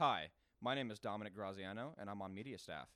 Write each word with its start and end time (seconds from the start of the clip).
Hi, 0.00 0.30
my 0.62 0.74
name 0.74 0.90
is 0.90 0.98
Dominic 0.98 1.34
Graziano, 1.34 1.92
and 1.98 2.08
I'm 2.08 2.22
on 2.22 2.32
media 2.32 2.56
staff. 2.56 2.88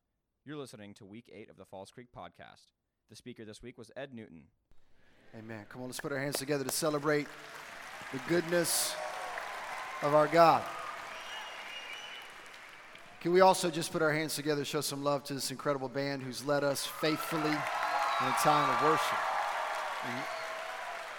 You're 0.47 0.57
listening 0.57 0.95
to 0.95 1.05
week 1.05 1.31
eight 1.31 1.51
of 1.51 1.59
the 1.59 1.67
Falls 1.67 1.91
Creek 1.91 2.07
podcast. 2.17 2.73
The 3.11 3.15
speaker 3.15 3.45
this 3.45 3.63
week 3.63 3.77
was 3.77 3.91
Ed 3.95 4.15
Newton. 4.15 4.45
Amen. 5.39 5.67
Come 5.69 5.83
on, 5.83 5.89
let's 5.89 6.01
put 6.01 6.13
our 6.13 6.19
hands 6.19 6.39
together 6.39 6.65
to 6.65 6.71
celebrate 6.71 7.27
the 8.11 8.21
goodness 8.27 8.95
of 10.01 10.15
our 10.15 10.27
God. 10.29 10.63
Can 13.21 13.35
we 13.35 13.43
also 13.43 13.71
just 13.71 13.93
put 13.93 14.01
our 14.01 14.15
hands 14.15 14.35
together, 14.35 14.65
show 14.65 14.81
some 14.81 15.05
love 15.05 15.25
to 15.25 15.35
this 15.35 15.51
incredible 15.51 15.91
band 15.91 16.23
who's 16.23 16.43
led 16.47 16.65
us 16.65 16.87
faithfully 16.87 17.51
in 17.51 18.27
a 18.29 18.35
time 18.39 18.71
of 18.71 18.83
worship? 18.83 19.19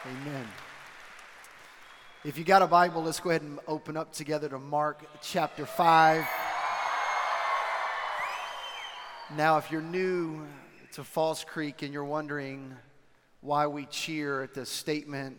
Amen. 0.07 0.47
If 2.25 2.39
you 2.39 2.43
got 2.43 2.63
a 2.63 2.67
Bible, 2.67 3.03
let's 3.03 3.19
go 3.19 3.29
ahead 3.29 3.43
and 3.43 3.59
open 3.67 3.95
up 3.95 4.11
together 4.11 4.49
to 4.49 4.57
Mark 4.57 5.05
chapter 5.21 5.63
5. 5.63 6.25
Now, 9.37 9.59
if 9.59 9.69
you're 9.69 9.83
new 9.83 10.41
to 10.93 11.03
Falls 11.03 11.43
Creek 11.43 11.83
and 11.83 11.93
you're 11.93 12.03
wondering 12.03 12.73
why 13.41 13.67
we 13.67 13.85
cheer 13.85 14.41
at 14.41 14.55
the 14.55 14.65
statement, 14.65 15.37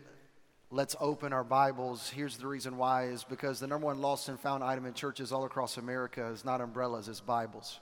let's 0.71 0.95
open 1.01 1.33
our 1.33 1.43
Bibles, 1.43 2.09
here's 2.09 2.37
the 2.37 2.47
reason 2.47 2.77
why 2.77 3.07
is 3.07 3.25
because 3.25 3.59
the 3.59 3.67
number 3.67 3.89
one 3.89 4.01
lost 4.01 4.29
and 4.29 4.39
found 4.39 4.63
item 4.63 4.87
in 4.87 4.95
churches 4.95 5.33
all 5.33 5.45
across 5.45 5.79
America 5.79 6.25
is 6.29 6.45
not 6.45 6.61
umbrellas, 6.61 7.09
it's 7.09 7.19
Bibles. 7.19 7.81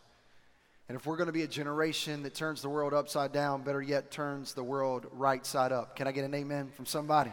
And 0.89 0.97
if 0.97 1.05
we're 1.05 1.19
going 1.19 1.27
to 1.27 1.33
be 1.35 1.43
a 1.43 1.47
generation 1.47 2.23
that 2.23 2.33
turns 2.33 2.63
the 2.63 2.71
world 2.71 2.95
upside 2.95 3.33
down, 3.33 3.65
better 3.65 3.83
yet, 3.83 4.11
turns 4.11 4.55
the 4.55 4.65
world 4.65 5.09
right 5.13 5.45
side 5.45 5.73
up, 5.73 5.95
can 5.95 6.07
I 6.07 6.13
get 6.13 6.25
an 6.25 6.35
amen 6.35 6.71
from 6.75 6.87
somebody? 6.87 7.33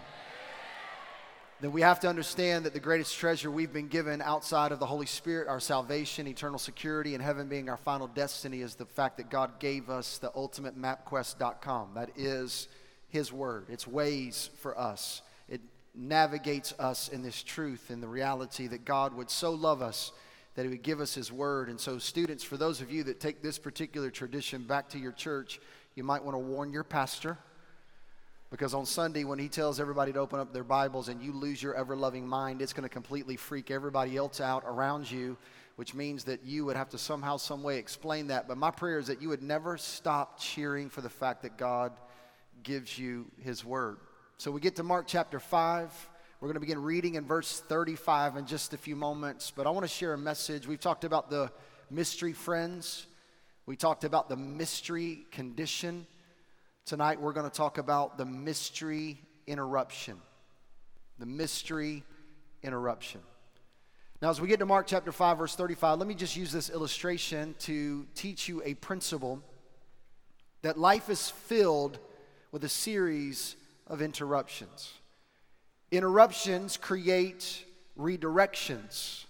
Then 1.62 1.72
we 1.72 1.82
have 1.82 2.00
to 2.00 2.10
understand 2.10 2.66
that 2.66 2.74
the 2.74 2.80
greatest 2.80 3.16
treasure 3.16 3.52
we've 3.52 3.72
been 3.72 3.88
given 3.88 4.20
outside 4.20 4.72
of 4.72 4.80
the 4.80 4.88
Holy 4.88 5.06
Spirit, 5.06 5.48
our 5.48 5.60
salvation, 5.60 6.26
eternal 6.26 6.58
security, 6.58 7.14
and 7.14 7.24
heaven 7.24 7.48
being 7.48 7.70
our 7.70 7.78
final 7.78 8.08
destiny, 8.08 8.62
is 8.62 8.74
the 8.74 8.88
fact 8.88 9.18
that 9.18 9.30
God 9.30 9.60
gave 9.60 9.88
us 9.88 10.18
the 10.18 10.32
ultimate 10.36 10.76
mapquest.com. 10.76 11.92
That 11.94 12.10
is 12.18 12.68
His 13.10 13.32
Word, 13.32 13.68
it's 13.70 13.86
ways 13.86 14.50
for 14.58 14.76
us. 14.76 15.22
It 15.48 15.62
navigates 15.94 16.74
us 16.80 17.10
in 17.10 17.22
this 17.22 17.44
truth 17.44 17.92
and 17.92 18.02
the 18.02 18.08
reality 18.08 18.66
that 18.66 18.84
God 18.84 19.14
would 19.14 19.30
so 19.30 19.52
love 19.52 19.84
us 19.84 20.12
that 20.56 20.64
he 20.64 20.70
would 20.70 20.84
give 20.84 21.00
us 21.00 21.14
his 21.14 21.32
word. 21.32 21.70
And 21.70 21.80
so, 21.80 21.98
students, 21.98 22.44
for 22.44 22.58
those 22.58 22.82
of 22.82 22.92
you 22.92 23.04
that 23.04 23.22
take 23.22 23.42
this 23.42 23.58
particular 23.58 24.10
tradition 24.10 24.64
back 24.64 24.90
to 24.90 25.00
your 25.00 25.14
church, 25.14 25.62
you 25.96 26.04
might 26.04 26.24
want 26.24 26.36
to 26.36 26.40
warn 26.40 26.74
your 26.74 26.84
pastor. 26.84 27.38
Because 28.52 28.74
on 28.74 28.86
Sunday, 28.86 29.24
when 29.24 29.40
he 29.40 29.48
tells 29.48 29.80
everybody 29.80 30.12
to 30.12 30.20
open 30.20 30.38
up 30.38 30.52
their 30.52 30.66
Bibles 30.66 31.08
and 31.08 31.24
you 31.24 31.32
lose 31.32 31.64
your 31.64 31.74
ever 31.74 31.96
loving 31.96 32.28
mind, 32.28 32.62
it's 32.62 32.74
going 32.74 32.84
to 32.84 32.90
completely 32.90 33.38
freak 33.38 33.72
everybody 33.72 34.18
else 34.18 34.42
out 34.42 34.64
around 34.68 35.10
you, 35.10 35.38
which 35.78 35.94
means 35.94 36.26
that 36.26 36.44
you 36.44 36.66
would 36.66 36.76
have 36.76 36.90
to 36.90 36.98
somehow, 36.98 37.38
some 37.38 37.64
way 37.64 37.78
explain 37.78 38.28
that. 38.28 38.50
But 38.50 38.58
my 38.58 38.70
prayer 38.70 39.00
is 39.00 39.08
that 39.08 39.22
you 39.22 39.30
would 39.30 39.42
never 39.42 39.78
stop 39.78 40.38
cheering 40.38 40.90
for 40.90 41.00
the 41.00 41.10
fact 41.10 41.44
that 41.44 41.58
God 41.58 41.94
gives 42.62 43.00
you 43.00 43.26
his 43.40 43.64
word. 43.64 44.00
So 44.38 44.52
we 44.52 44.60
get 44.60 44.76
to 44.76 44.84
Mark 44.84 45.06
chapter 45.08 45.40
5. 45.40 46.10
We're 46.42 46.48
going 46.48 46.56
to 46.56 46.60
begin 46.60 46.84
reading 46.84 47.16
in 47.16 47.26
verse 47.26 47.62
35 47.62 48.36
in 48.36 48.46
just 48.46 48.74
a 48.74 48.78
few 48.78 48.98
moments, 48.98 49.54
but 49.56 49.66
I 49.66 49.70
want 49.70 49.86
to 49.86 49.88
share 49.88 50.14
a 50.14 50.18
message. 50.18 50.68
We've 50.68 50.80
talked 50.80 51.06
about 51.06 51.30
the 51.30 51.52
mystery 51.90 52.34
friends, 52.34 53.08
we 53.66 53.78
talked 53.78 54.04
about 54.04 54.28
the 54.28 54.36
mystery 54.36 55.26
condition. 55.32 56.06
Tonight, 56.92 57.22
we're 57.22 57.32
going 57.32 57.50
to 57.50 57.56
talk 57.56 57.78
about 57.78 58.18
the 58.18 58.26
mystery 58.26 59.22
interruption. 59.48 60.18
The 61.20 61.26
mystery 61.26 62.04
interruption. 62.64 63.22
Now, 64.22 64.30
as 64.30 64.42
we 64.42 64.50
get 64.50 64.60
to 64.60 64.66
Mark 64.66 64.88
chapter 64.88 65.14
5, 65.14 65.38
verse 65.38 65.56
35, 65.56 66.00
let 66.00 66.06
me 66.10 66.16
just 66.16 66.36
use 66.36 66.52
this 66.52 66.70
illustration 66.70 67.56
to 67.60 68.06
teach 68.14 68.50
you 68.50 68.62
a 68.66 68.74
principle 68.74 69.42
that 70.64 70.78
life 70.78 71.10
is 71.10 71.30
filled 71.30 71.98
with 72.52 72.66
a 72.66 72.68
series 72.68 73.56
of 73.88 74.02
interruptions. 74.02 74.92
Interruptions 75.92 76.76
create 76.76 77.64
redirections. 77.98 79.24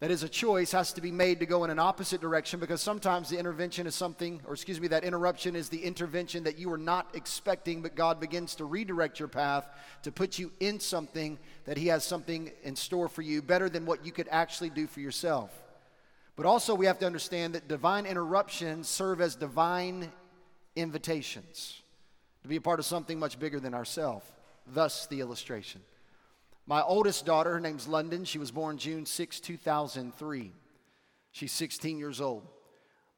That 0.00 0.10
is, 0.10 0.22
a 0.22 0.30
choice 0.30 0.72
has 0.72 0.94
to 0.94 1.02
be 1.02 1.12
made 1.12 1.40
to 1.40 1.46
go 1.46 1.62
in 1.62 1.68
an 1.68 1.78
opposite 1.78 2.22
direction 2.22 2.58
because 2.58 2.80
sometimes 2.80 3.28
the 3.28 3.38
intervention 3.38 3.86
is 3.86 3.94
something, 3.94 4.40
or 4.46 4.54
excuse 4.54 4.80
me, 4.80 4.88
that 4.88 5.04
interruption 5.04 5.54
is 5.54 5.68
the 5.68 5.84
intervention 5.84 6.44
that 6.44 6.58
you 6.58 6.70
were 6.70 6.78
not 6.78 7.08
expecting, 7.12 7.82
but 7.82 7.94
God 7.94 8.18
begins 8.18 8.54
to 8.54 8.64
redirect 8.64 9.18
your 9.18 9.28
path 9.28 9.66
to 10.02 10.10
put 10.10 10.38
you 10.38 10.52
in 10.58 10.80
something 10.80 11.38
that 11.66 11.76
He 11.76 11.88
has 11.88 12.02
something 12.02 12.50
in 12.62 12.76
store 12.76 13.10
for 13.10 13.20
you 13.20 13.42
better 13.42 13.68
than 13.68 13.84
what 13.84 14.06
you 14.06 14.10
could 14.10 14.28
actually 14.30 14.70
do 14.70 14.86
for 14.86 15.00
yourself. 15.00 15.50
But 16.34 16.46
also, 16.46 16.74
we 16.74 16.86
have 16.86 16.98
to 17.00 17.06
understand 17.06 17.54
that 17.54 17.68
divine 17.68 18.06
interruptions 18.06 18.88
serve 18.88 19.20
as 19.20 19.34
divine 19.34 20.10
invitations 20.76 21.82
to 22.42 22.48
be 22.48 22.56
a 22.56 22.60
part 22.62 22.78
of 22.78 22.86
something 22.86 23.18
much 23.18 23.38
bigger 23.38 23.60
than 23.60 23.74
ourselves. 23.74 24.24
Thus, 24.66 25.06
the 25.08 25.20
illustration. 25.20 25.82
My 26.66 26.82
oldest 26.82 27.26
daughter, 27.26 27.52
her 27.52 27.60
name's 27.60 27.88
London. 27.88 28.24
She 28.24 28.38
was 28.38 28.50
born 28.50 28.78
June 28.78 29.06
6, 29.06 29.40
2003. 29.40 30.52
She's 31.32 31.52
16 31.52 31.98
years 31.98 32.20
old. 32.20 32.46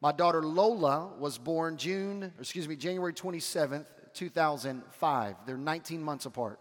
My 0.00 0.12
daughter 0.12 0.42
Lola 0.42 1.12
was 1.18 1.38
born 1.38 1.76
June, 1.76 2.32
excuse 2.40 2.66
me, 2.66 2.76
January 2.76 3.12
27th, 3.12 3.86
2005. 4.14 5.36
They're 5.46 5.56
19 5.56 6.02
months 6.02 6.26
apart. 6.26 6.58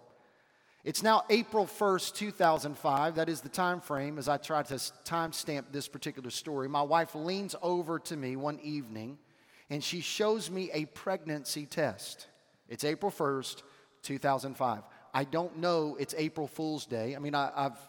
It's 0.84 1.03
now 1.03 1.24
April 1.30 1.66
1st, 1.66 2.16
2005. 2.16 3.16
That 3.16 3.30
is 3.30 3.41
the 3.41 3.50
time 3.50 3.81
frame 3.81 4.18
as 4.18 4.28
I 4.28 4.38
try 4.38 4.64
to 4.64 4.74
timestamp 4.74 5.66
this 5.72 5.88
particular 5.88 6.30
story. 6.30 6.68
My 6.68 6.81
wife 6.81 7.14
leans 7.14 7.56
over 7.62 8.00
to 8.00 8.18
me 8.18 8.36
one 8.36 8.59
evening 8.62 9.18
and 9.70 9.84
she 9.84 10.02
shows 10.02 10.52
me 10.52 10.70
a 10.74 10.86
pregnancy 10.86 11.66
test. 11.66 12.28
It's 12.68 12.84
April 12.84 13.12
1st, 13.12 13.62
2005. 14.03 14.84
I 15.13 15.23
don't 15.23 15.57
know 15.57 15.97
it's 15.99 16.16
April 16.17 16.47
Fool's 16.47 16.85
Day. 16.85 17.16
I 17.16 17.19
mean, 17.19 17.35
I, 17.35 17.51
have 17.55 17.79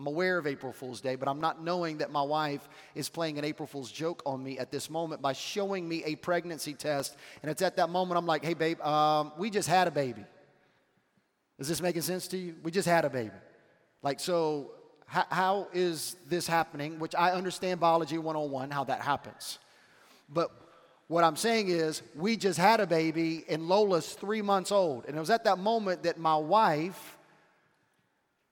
I'm 0.00 0.06
aware 0.06 0.38
of 0.38 0.46
April 0.46 0.72
Fool's 0.72 1.02
Day, 1.02 1.14
but 1.14 1.28
I'm 1.28 1.42
not 1.42 1.62
knowing 1.62 1.98
that 1.98 2.10
my 2.10 2.22
wife 2.22 2.66
is 2.94 3.10
playing 3.10 3.38
an 3.38 3.44
April 3.44 3.66
Fool's 3.66 3.92
joke 3.92 4.22
on 4.24 4.42
me 4.42 4.58
at 4.58 4.70
this 4.70 4.88
moment 4.88 5.20
by 5.20 5.34
showing 5.34 5.86
me 5.86 6.02
a 6.04 6.16
pregnancy 6.16 6.72
test. 6.72 7.16
And 7.42 7.50
it's 7.50 7.60
at 7.60 7.76
that 7.76 7.90
moment 7.90 8.16
I'm 8.16 8.24
like, 8.24 8.42
hey, 8.42 8.54
babe, 8.54 8.80
um, 8.80 9.32
we 9.36 9.50
just 9.50 9.68
had 9.68 9.88
a 9.88 9.90
baby. 9.90 10.24
Is 11.58 11.68
this 11.68 11.82
making 11.82 12.00
sense 12.00 12.28
to 12.28 12.38
you? 12.38 12.56
We 12.62 12.70
just 12.70 12.88
had 12.88 13.04
a 13.04 13.10
baby. 13.10 13.34
Like, 14.02 14.20
so 14.20 14.70
how, 15.04 15.26
how 15.28 15.68
is 15.74 16.16
this 16.26 16.46
happening? 16.46 16.98
Which 16.98 17.14
I 17.14 17.32
understand 17.32 17.80
biology 17.80 18.16
101, 18.16 18.70
how 18.70 18.84
that 18.84 19.02
happens. 19.02 19.58
But 20.30 20.50
what 21.10 21.24
I'm 21.24 21.34
saying 21.34 21.70
is, 21.70 22.02
we 22.14 22.36
just 22.36 22.56
had 22.56 22.78
a 22.78 22.86
baby, 22.86 23.44
and 23.48 23.68
Lola's 23.68 24.12
three 24.12 24.42
months 24.42 24.70
old. 24.70 25.06
And 25.06 25.16
it 25.16 25.18
was 25.18 25.28
at 25.28 25.42
that 25.42 25.58
moment 25.58 26.04
that 26.04 26.20
my 26.20 26.36
wife, 26.36 27.18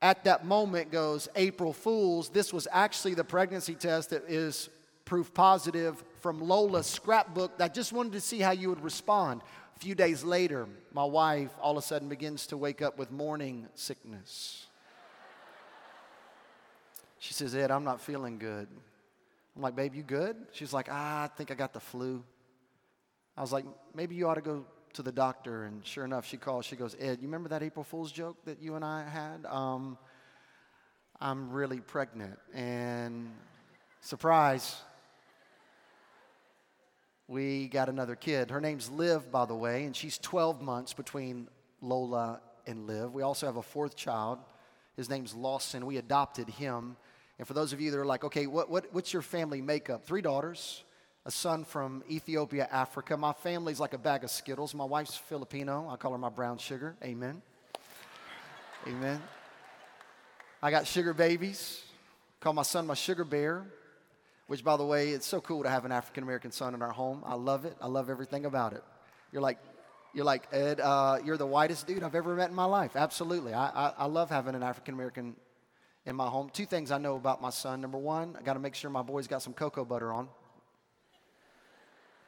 at 0.02 0.24
that 0.24 0.44
moment, 0.44 0.90
goes, 0.90 1.28
April 1.36 1.72
Fools. 1.72 2.30
This 2.30 2.52
was 2.52 2.66
actually 2.72 3.14
the 3.14 3.22
pregnancy 3.22 3.76
test 3.76 4.10
that 4.10 4.24
is 4.26 4.70
proof 5.04 5.32
positive 5.32 6.02
from 6.18 6.40
Lola's 6.40 6.88
scrapbook. 6.88 7.52
I 7.60 7.68
just 7.68 7.92
wanted 7.92 8.14
to 8.14 8.20
see 8.20 8.40
how 8.40 8.50
you 8.50 8.70
would 8.70 8.82
respond. 8.82 9.42
A 9.76 9.78
few 9.78 9.94
days 9.94 10.24
later, 10.24 10.66
my 10.92 11.04
wife 11.04 11.52
all 11.62 11.78
of 11.78 11.84
a 11.84 11.86
sudden 11.86 12.08
begins 12.08 12.48
to 12.48 12.56
wake 12.56 12.82
up 12.82 12.98
with 12.98 13.12
morning 13.12 13.68
sickness. 13.76 14.66
She 17.20 17.34
says, 17.34 17.54
Ed, 17.54 17.70
I'm 17.70 17.84
not 17.84 18.00
feeling 18.00 18.36
good. 18.36 18.66
I'm 19.54 19.62
like, 19.62 19.76
babe, 19.76 19.94
you 19.94 20.02
good? 20.02 20.34
She's 20.50 20.72
like, 20.72 20.88
ah, 20.90 21.22
I 21.22 21.28
think 21.28 21.52
I 21.52 21.54
got 21.54 21.72
the 21.72 21.78
flu. 21.78 22.24
I 23.38 23.40
was 23.40 23.52
like, 23.52 23.64
maybe 23.94 24.16
you 24.16 24.28
ought 24.28 24.34
to 24.34 24.40
go 24.40 24.64
to 24.94 25.02
the 25.02 25.12
doctor. 25.12 25.62
And 25.62 25.86
sure 25.86 26.04
enough, 26.04 26.26
she 26.26 26.36
calls. 26.36 26.66
She 26.66 26.74
goes, 26.74 26.96
Ed, 26.98 27.18
you 27.20 27.28
remember 27.28 27.50
that 27.50 27.62
April 27.62 27.84
Fool's 27.84 28.10
joke 28.10 28.36
that 28.46 28.60
you 28.60 28.74
and 28.74 28.84
I 28.84 29.08
had? 29.08 29.46
Um, 29.46 29.96
I'm 31.20 31.52
really 31.52 31.78
pregnant. 31.78 32.36
And 32.52 33.30
surprise, 34.00 34.74
we 37.28 37.68
got 37.68 37.88
another 37.88 38.16
kid. 38.16 38.50
Her 38.50 38.60
name's 38.60 38.90
Liv, 38.90 39.30
by 39.30 39.46
the 39.46 39.54
way, 39.54 39.84
and 39.84 39.94
she's 39.94 40.18
12 40.18 40.60
months 40.60 40.92
between 40.92 41.46
Lola 41.80 42.40
and 42.66 42.88
Liv. 42.88 43.14
We 43.14 43.22
also 43.22 43.46
have 43.46 43.56
a 43.56 43.62
fourth 43.62 43.94
child. 43.94 44.40
His 44.96 45.08
name's 45.08 45.32
Lawson. 45.32 45.86
We 45.86 45.98
adopted 45.98 46.48
him. 46.48 46.96
And 47.38 47.46
for 47.46 47.54
those 47.54 47.72
of 47.72 47.80
you 47.80 47.92
that 47.92 47.98
are 47.98 48.04
like, 48.04 48.24
okay, 48.24 48.48
what, 48.48 48.68
what, 48.68 48.92
what's 48.92 49.12
your 49.12 49.22
family 49.22 49.62
makeup? 49.62 50.04
Three 50.04 50.22
daughters 50.22 50.82
a 51.28 51.30
son 51.30 51.62
from 51.62 52.02
Ethiopia, 52.10 52.66
Africa. 52.72 53.14
My 53.14 53.34
family's 53.34 53.78
like 53.78 53.92
a 53.92 53.98
bag 53.98 54.24
of 54.24 54.30
Skittles. 54.30 54.74
My 54.74 54.86
wife's 54.86 55.14
Filipino. 55.14 55.86
I 55.90 55.96
call 55.96 56.12
her 56.12 56.18
my 56.18 56.30
brown 56.30 56.56
sugar. 56.56 56.96
Amen. 57.04 57.42
Amen. 58.86 59.22
I 60.62 60.70
got 60.70 60.86
sugar 60.86 61.12
babies. 61.12 61.82
Call 62.40 62.54
my 62.54 62.62
son 62.62 62.86
my 62.86 62.94
sugar 62.94 63.24
bear, 63.24 63.66
which, 64.46 64.64
by 64.64 64.78
the 64.78 64.86
way, 64.86 65.10
it's 65.10 65.26
so 65.26 65.38
cool 65.42 65.64
to 65.64 65.68
have 65.68 65.84
an 65.84 65.92
African 65.92 66.22
American 66.22 66.50
son 66.50 66.72
in 66.72 66.80
our 66.80 66.92
home. 66.92 67.22
I 67.26 67.34
love 67.34 67.66
it. 67.66 67.76
I 67.78 67.88
love 67.88 68.08
everything 68.08 68.46
about 68.46 68.72
it. 68.72 68.82
You're 69.30 69.42
like, 69.42 69.58
you're 70.14 70.24
like 70.24 70.44
Ed. 70.50 70.80
Uh, 70.80 71.18
you're 71.22 71.36
the 71.36 71.46
whitest 71.46 71.86
dude 71.86 72.02
I've 72.02 72.14
ever 72.14 72.34
met 72.36 72.48
in 72.48 72.56
my 72.56 72.64
life. 72.64 72.96
Absolutely. 72.96 73.52
I, 73.52 73.66
I, 73.66 73.92
I 73.98 74.04
love 74.06 74.30
having 74.30 74.54
an 74.54 74.62
African 74.62 74.94
American 74.94 75.36
in 76.06 76.16
my 76.16 76.26
home. 76.26 76.48
Two 76.54 76.64
things 76.64 76.90
I 76.90 76.96
know 76.96 77.16
about 77.16 77.42
my 77.42 77.50
son. 77.50 77.82
Number 77.82 77.98
one, 77.98 78.34
I 78.38 78.42
got 78.42 78.54
to 78.54 78.60
make 78.60 78.74
sure 78.74 78.88
my 78.88 79.02
boy's 79.02 79.26
got 79.26 79.42
some 79.42 79.52
cocoa 79.52 79.84
butter 79.84 80.10
on. 80.10 80.28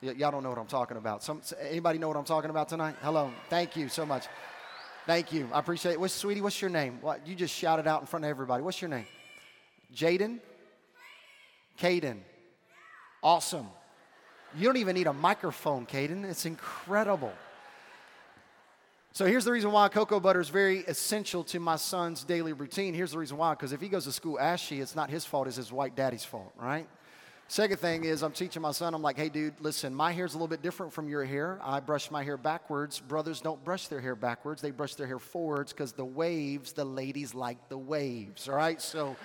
Y- 0.02 0.12
y'all 0.12 0.30
don't 0.30 0.42
know 0.42 0.48
what 0.48 0.58
I'm 0.58 0.66
talking 0.66 0.96
about. 0.96 1.22
Some, 1.22 1.42
anybody 1.60 1.98
know 1.98 2.08
what 2.08 2.16
I'm 2.16 2.24
talking 2.24 2.50
about 2.50 2.68
tonight? 2.68 2.96
Hello. 3.02 3.30
Thank 3.48 3.76
you 3.76 3.88
so 3.88 4.06
much. 4.06 4.26
Thank 5.06 5.32
you. 5.32 5.48
I 5.52 5.58
appreciate 5.58 5.92
it. 5.92 6.00
What's, 6.00 6.14
sweetie, 6.14 6.40
what's 6.40 6.60
your 6.60 6.70
name? 6.70 6.98
What, 7.00 7.26
you 7.26 7.34
just 7.34 7.54
shouted 7.54 7.86
out 7.86 8.00
in 8.00 8.06
front 8.06 8.24
of 8.24 8.30
everybody. 8.30 8.62
What's 8.62 8.80
your 8.80 8.90
name? 8.90 9.06
Jaden? 9.94 10.40
Caden. 11.80 12.18
Awesome. 13.22 13.68
You 14.56 14.66
don't 14.66 14.76
even 14.76 14.94
need 14.94 15.06
a 15.06 15.12
microphone, 15.12 15.86
Caden. 15.86 16.24
It's 16.24 16.46
incredible. 16.46 17.32
So 19.12 19.26
here's 19.26 19.44
the 19.44 19.52
reason 19.52 19.72
why 19.72 19.88
cocoa 19.88 20.20
butter 20.20 20.40
is 20.40 20.48
very 20.48 20.80
essential 20.80 21.42
to 21.44 21.58
my 21.58 21.76
son's 21.76 22.22
daily 22.22 22.52
routine. 22.52 22.94
Here's 22.94 23.12
the 23.12 23.18
reason 23.18 23.36
why 23.36 23.54
because 23.54 23.72
if 23.72 23.80
he 23.80 23.88
goes 23.88 24.04
to 24.04 24.12
school 24.12 24.38
ashy, 24.38 24.80
it's 24.80 24.94
not 24.94 25.10
his 25.10 25.24
fault, 25.24 25.48
it's 25.48 25.56
his 25.56 25.72
white 25.72 25.96
daddy's 25.96 26.24
fault, 26.24 26.52
right? 26.56 26.88
Second 27.50 27.78
thing 27.78 28.04
is, 28.04 28.22
I'm 28.22 28.30
teaching 28.30 28.62
my 28.62 28.70
son, 28.70 28.94
I'm 28.94 29.02
like, 29.02 29.16
hey, 29.16 29.28
dude, 29.28 29.54
listen, 29.58 29.92
my 29.92 30.12
hair's 30.12 30.34
a 30.34 30.36
little 30.36 30.46
bit 30.46 30.62
different 30.62 30.92
from 30.92 31.08
your 31.08 31.24
hair. 31.24 31.58
I 31.64 31.80
brush 31.80 32.08
my 32.08 32.22
hair 32.22 32.36
backwards. 32.36 33.00
Brothers 33.00 33.40
don't 33.40 33.64
brush 33.64 33.88
their 33.88 34.00
hair 34.00 34.14
backwards, 34.14 34.62
they 34.62 34.70
brush 34.70 34.94
their 34.94 35.08
hair 35.08 35.18
forwards 35.18 35.72
because 35.72 35.90
the 35.90 36.04
waves, 36.04 36.74
the 36.74 36.84
ladies 36.84 37.34
like 37.34 37.68
the 37.68 37.76
waves, 37.76 38.48
all 38.48 38.54
right? 38.54 38.80
So, 38.80 39.16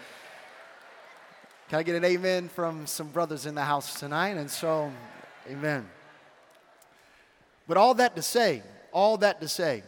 can 1.69 1.77
I 1.77 1.83
get 1.83 1.93
an 1.93 2.03
amen 2.03 2.49
from 2.49 2.87
some 2.87 3.09
brothers 3.09 3.45
in 3.45 3.53
the 3.53 3.63
house 3.63 3.99
tonight? 3.99 4.37
And 4.37 4.49
so, 4.49 4.91
amen. 5.47 5.87
But 7.67 7.77
all 7.77 7.93
that 7.93 8.15
to 8.15 8.23
say, 8.23 8.63
all 8.91 9.17
that 9.17 9.39
to 9.41 9.47
say, 9.47 9.83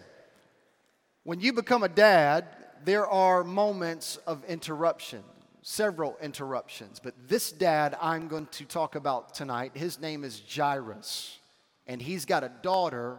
when 1.24 1.40
you 1.40 1.54
become 1.54 1.82
a 1.82 1.90
dad, 1.90 2.46
there 2.86 3.08
are 3.08 3.44
moments 3.44 4.18
of 4.28 4.44
interruption, 4.46 5.24
several 5.70 6.18
interruptions. 6.22 6.98
But 6.98 7.14
this 7.28 7.52
dad 7.52 7.98
I'm 8.02 8.30
going 8.30 8.46
to 8.52 8.64
talk 8.64 8.96
about 8.96 9.34
tonight, 9.34 9.74
his 9.74 10.00
name 10.00 10.24
is 10.24 10.42
Jairus. 10.50 11.40
And 11.86 12.02
he's 12.02 12.24
got 12.24 12.46
a 12.46 12.52
daughter 12.62 13.18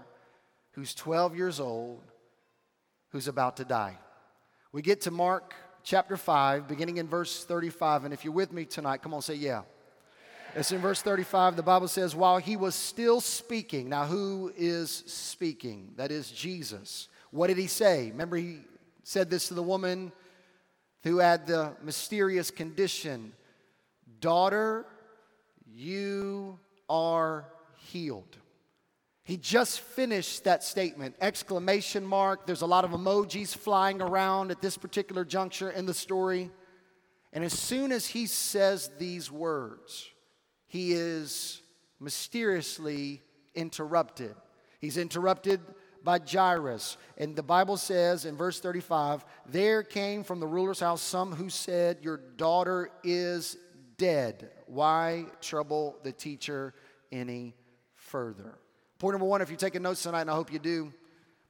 who's 0.72 0.94
12 0.94 1.36
years 1.36 1.60
old 1.60 2.00
who's 3.10 3.28
about 3.28 3.58
to 3.58 3.66
die. 3.66 3.98
We 4.72 4.80
get 4.80 5.02
to 5.02 5.10
Mark 5.10 5.54
chapter 5.84 6.16
5, 6.16 6.66
beginning 6.66 6.96
in 6.96 7.06
verse 7.06 7.44
35. 7.44 8.06
And 8.06 8.14
if 8.14 8.24
you're 8.24 8.32
with 8.32 8.50
me 8.50 8.64
tonight, 8.64 9.02
come 9.02 9.12
on, 9.12 9.20
say 9.20 9.34
yeah. 9.34 9.62
It's 10.54 10.72
in 10.72 10.80
verse 10.80 11.02
35. 11.02 11.54
The 11.54 11.62
Bible 11.62 11.88
says, 11.88 12.16
While 12.16 12.38
he 12.38 12.56
was 12.56 12.74
still 12.74 13.20
speaking, 13.20 13.90
now 13.90 14.06
who 14.06 14.54
is 14.56 15.04
speaking? 15.06 15.92
That 15.96 16.10
is 16.10 16.30
Jesus. 16.30 17.08
What 17.30 17.48
did 17.48 17.58
he 17.58 17.66
say? 17.66 18.10
Remember, 18.10 18.36
he 18.36 18.60
said 19.02 19.28
this 19.28 19.48
to 19.48 19.54
the 19.54 19.62
woman 19.62 20.12
who 21.02 21.18
had 21.18 21.46
the 21.46 21.74
mysterious 21.82 22.50
condition 22.50 23.32
Daughter, 24.20 24.84
you 25.72 26.58
are 26.88 27.46
healed. 27.76 28.36
He 29.22 29.36
just 29.36 29.80
finished 29.80 30.44
that 30.44 30.64
statement. 30.64 31.14
Exclamation 31.20 32.04
mark. 32.04 32.46
There's 32.46 32.62
a 32.62 32.66
lot 32.66 32.84
of 32.84 32.90
emojis 32.92 33.54
flying 33.56 34.00
around 34.00 34.50
at 34.50 34.60
this 34.60 34.76
particular 34.76 35.24
juncture 35.24 35.70
in 35.70 35.86
the 35.86 35.94
story. 35.94 36.50
And 37.32 37.44
as 37.44 37.52
soon 37.52 37.92
as 37.92 38.06
he 38.06 38.26
says 38.26 38.90
these 38.98 39.30
words, 39.30 40.08
he 40.66 40.92
is 40.92 41.60
mysteriously 42.00 43.22
interrupted. 43.54 44.34
He's 44.80 44.96
interrupted 44.96 45.60
by 46.08 46.18
Jairus. 46.18 46.96
And 47.18 47.36
the 47.36 47.42
Bible 47.42 47.76
says 47.76 48.24
in 48.24 48.34
verse 48.34 48.60
35 48.60 49.26
there 49.46 49.82
came 49.82 50.24
from 50.24 50.40
the 50.40 50.46
ruler's 50.46 50.80
house 50.80 51.02
some 51.02 51.32
who 51.32 51.50
said, 51.50 51.98
Your 52.00 52.16
daughter 52.16 52.88
is 53.04 53.58
dead. 53.98 54.48
Why 54.64 55.26
trouble 55.42 55.98
the 56.04 56.12
teacher 56.12 56.72
any 57.12 57.54
further? 57.94 58.54
Point 58.98 59.12
number 59.12 59.26
one, 59.26 59.42
if 59.42 59.50
you're 59.50 59.58
taking 59.58 59.82
notes 59.82 60.02
tonight, 60.02 60.22
and 60.22 60.30
I 60.30 60.34
hope 60.34 60.50
you 60.50 60.58
do, 60.58 60.94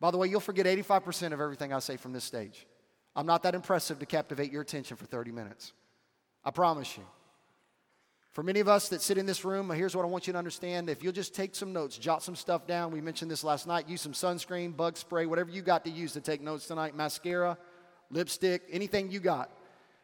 by 0.00 0.10
the 0.10 0.18
way, 0.18 0.26
you'll 0.26 0.40
forget 0.40 0.66
85% 0.66 1.32
of 1.32 1.40
everything 1.40 1.72
I 1.72 1.78
say 1.78 1.96
from 1.96 2.12
this 2.12 2.24
stage. 2.24 2.66
I'm 3.14 3.26
not 3.26 3.44
that 3.44 3.54
impressive 3.54 4.00
to 4.00 4.06
captivate 4.06 4.50
your 4.50 4.62
attention 4.62 4.96
for 4.96 5.06
30 5.06 5.30
minutes. 5.30 5.72
I 6.44 6.50
promise 6.50 6.96
you. 6.96 7.04
For 8.38 8.44
many 8.44 8.60
of 8.60 8.68
us 8.68 8.88
that 8.90 9.02
sit 9.02 9.18
in 9.18 9.26
this 9.26 9.44
room, 9.44 9.68
here's 9.68 9.96
what 9.96 10.04
I 10.04 10.06
want 10.06 10.28
you 10.28 10.32
to 10.32 10.38
understand. 10.38 10.88
If 10.88 11.02
you'll 11.02 11.10
just 11.12 11.34
take 11.34 11.56
some 11.56 11.72
notes, 11.72 11.98
jot 11.98 12.22
some 12.22 12.36
stuff 12.36 12.68
down. 12.68 12.92
We 12.92 13.00
mentioned 13.00 13.28
this 13.28 13.42
last 13.42 13.66
night. 13.66 13.88
Use 13.88 14.00
some 14.00 14.12
sunscreen, 14.12 14.76
bug 14.76 14.96
spray, 14.96 15.26
whatever 15.26 15.50
you 15.50 15.60
got 15.60 15.84
to 15.86 15.90
use 15.90 16.12
to 16.12 16.20
take 16.20 16.40
notes 16.40 16.68
tonight, 16.68 16.94
mascara, 16.94 17.58
lipstick, 18.12 18.62
anything 18.70 19.10
you 19.10 19.18
got. 19.18 19.50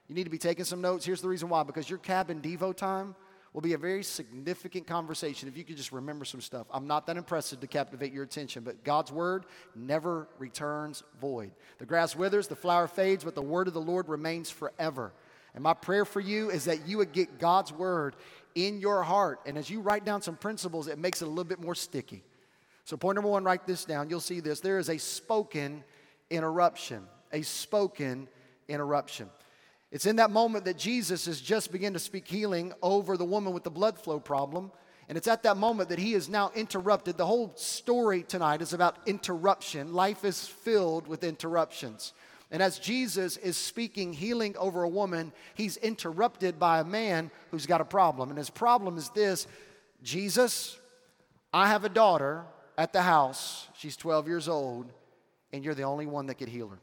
You 0.09 0.17
need 0.17 0.25
to 0.25 0.31
be 0.31 0.39
taking 0.39 0.65
some 0.65 0.81
notes. 0.81 1.07
Here's 1.07 1.21
the 1.21 1.29
reason 1.29 1.49
why 1.49 1.63
because 1.63 1.89
your 1.89 2.01
cabin 2.01 2.41
Devo 2.41 2.75
time 2.75 3.15
will 3.53 3.61
be 3.61 3.75
a 3.75 3.79
very 3.79 4.03
significant 4.03 4.89
conversation 4.89 5.49
if 5.49 5.57
you 5.57 5.63
could 5.63 5.77
just 5.77 5.93
remember 5.93 6.25
some 6.25 6.41
stuff. 6.41 6.67
I'm 6.73 6.89
not 6.89 7.07
that 7.07 7.17
impressive 7.17 7.61
to 7.61 7.69
captivate 7.69 8.13
your 8.13 8.25
attention, 8.25 8.65
but 8.65 8.83
God's 8.83 9.13
word 9.13 9.47
never 9.77 10.27
returns 10.41 11.05
void. 11.21 11.53
The 11.79 11.87
grass 11.87 12.17
withers, 12.17 12.49
the 12.49 12.57
flower 12.57 12.89
fades, 12.89 13.23
but 13.23 13.37
the 13.37 13.43
word 13.43 13.69
of 13.69 13.75
the 13.75 13.81
Lord 13.81 14.09
remains 14.09 14.51
forever. 14.51 15.13
And 15.55 15.63
my 15.63 15.75
prayer 15.75 16.05
for 16.05 16.21
you 16.21 16.51
is 16.51 16.65
that 16.65 16.89
you 16.89 16.99
would 16.99 17.13
get 17.13 17.39
God's 17.39 17.73
word 17.73 18.17
in 18.55 18.81
your 18.81 19.03
heart. 19.03 19.41
And 19.47 19.57
as 19.57 19.71
you 19.71 19.81
write 19.81 20.05
down 20.05 20.23
some 20.23 20.37
principles, 20.37 20.89
it 20.89 20.99
makes 20.99 21.23
it 21.23 21.27
a 21.27 21.29
little 21.29 21.45
bit 21.45 21.61
more 21.61 21.75
sticky. 21.75 22.23
So, 22.85 22.97
point 22.97 23.17
number 23.17 23.31
one, 23.31 23.45
write 23.45 23.67
this 23.67 23.85
down. 23.85 24.11
You'll 24.11 24.21
see 24.21 24.41
this. 24.41 24.61
There 24.61 24.79
is 24.79 24.91
a 24.91 24.99
spoken 24.99 25.85
interruption. 26.31 27.05
A 27.33 27.43
spoken 27.43 28.29
interruption. 28.69 29.31
It's 29.91 30.07
in 30.07 30.17
that 30.17 30.31
moment 30.31 30.65
that 30.65 30.77
Jesus 30.77 31.27
has 31.27 31.41
just 31.41 31.71
begun 31.71 31.93
to 31.93 31.99
speak 31.99 32.27
healing 32.27 32.73
over 32.83 33.17
the 33.17 33.25
woman 33.25 33.55
with 33.55 33.63
the 33.63 33.71
blood 33.71 33.99
flow 33.99 34.19
problem. 34.19 34.73
And 35.09 35.17
it's 35.17 35.29
at 35.29 35.43
that 35.45 35.57
moment 35.57 35.91
that 35.91 35.99
he 35.99 36.15
is 36.15 36.29
now 36.29 36.51
interrupted. 36.55 37.17
The 37.17 37.27
whole 37.27 37.53
story 37.57 38.23
tonight 38.23 38.61
is 38.63 38.73
about 38.73 38.97
interruption. 39.07 39.93
Life 39.93 40.25
is 40.25 40.47
filled 40.47 41.07
with 41.07 41.25
interruptions. 41.25 42.13
And 42.55 42.63
as 42.63 42.79
Jesus 42.79 43.37
is 43.37 43.57
speaking 43.57 44.13
healing 44.13 44.57
over 44.57 44.85
a 44.85 44.89
woman, 44.89 45.33
he's 45.57 45.77
interrupted 45.77 46.57
by 46.57 46.79
a 46.79 46.85
man 46.85 47.33
who's 47.51 47.67
got 47.67 47.81
a 47.81 47.85
problem. 47.85 48.29
And 48.29 48.39
his 48.39 48.49
problem 48.49 48.97
is 48.97 49.09
this 49.09 49.49
Jesus, 50.05 50.79
I 51.53 51.67
have 51.67 51.85
a 51.85 51.89
daughter 51.89 52.45
at 52.79 52.93
the 52.93 53.03
house. 53.03 53.67
She's 53.77 53.97
12 53.97 54.29
years 54.29 54.49
old, 54.49 54.87
and 55.53 55.65
you're 55.65 55.75
the 55.75 55.83
only 55.83 56.07
one 56.07 56.27
that 56.27 56.37
could 56.37 56.49
heal 56.49 56.69
her. 56.69 56.79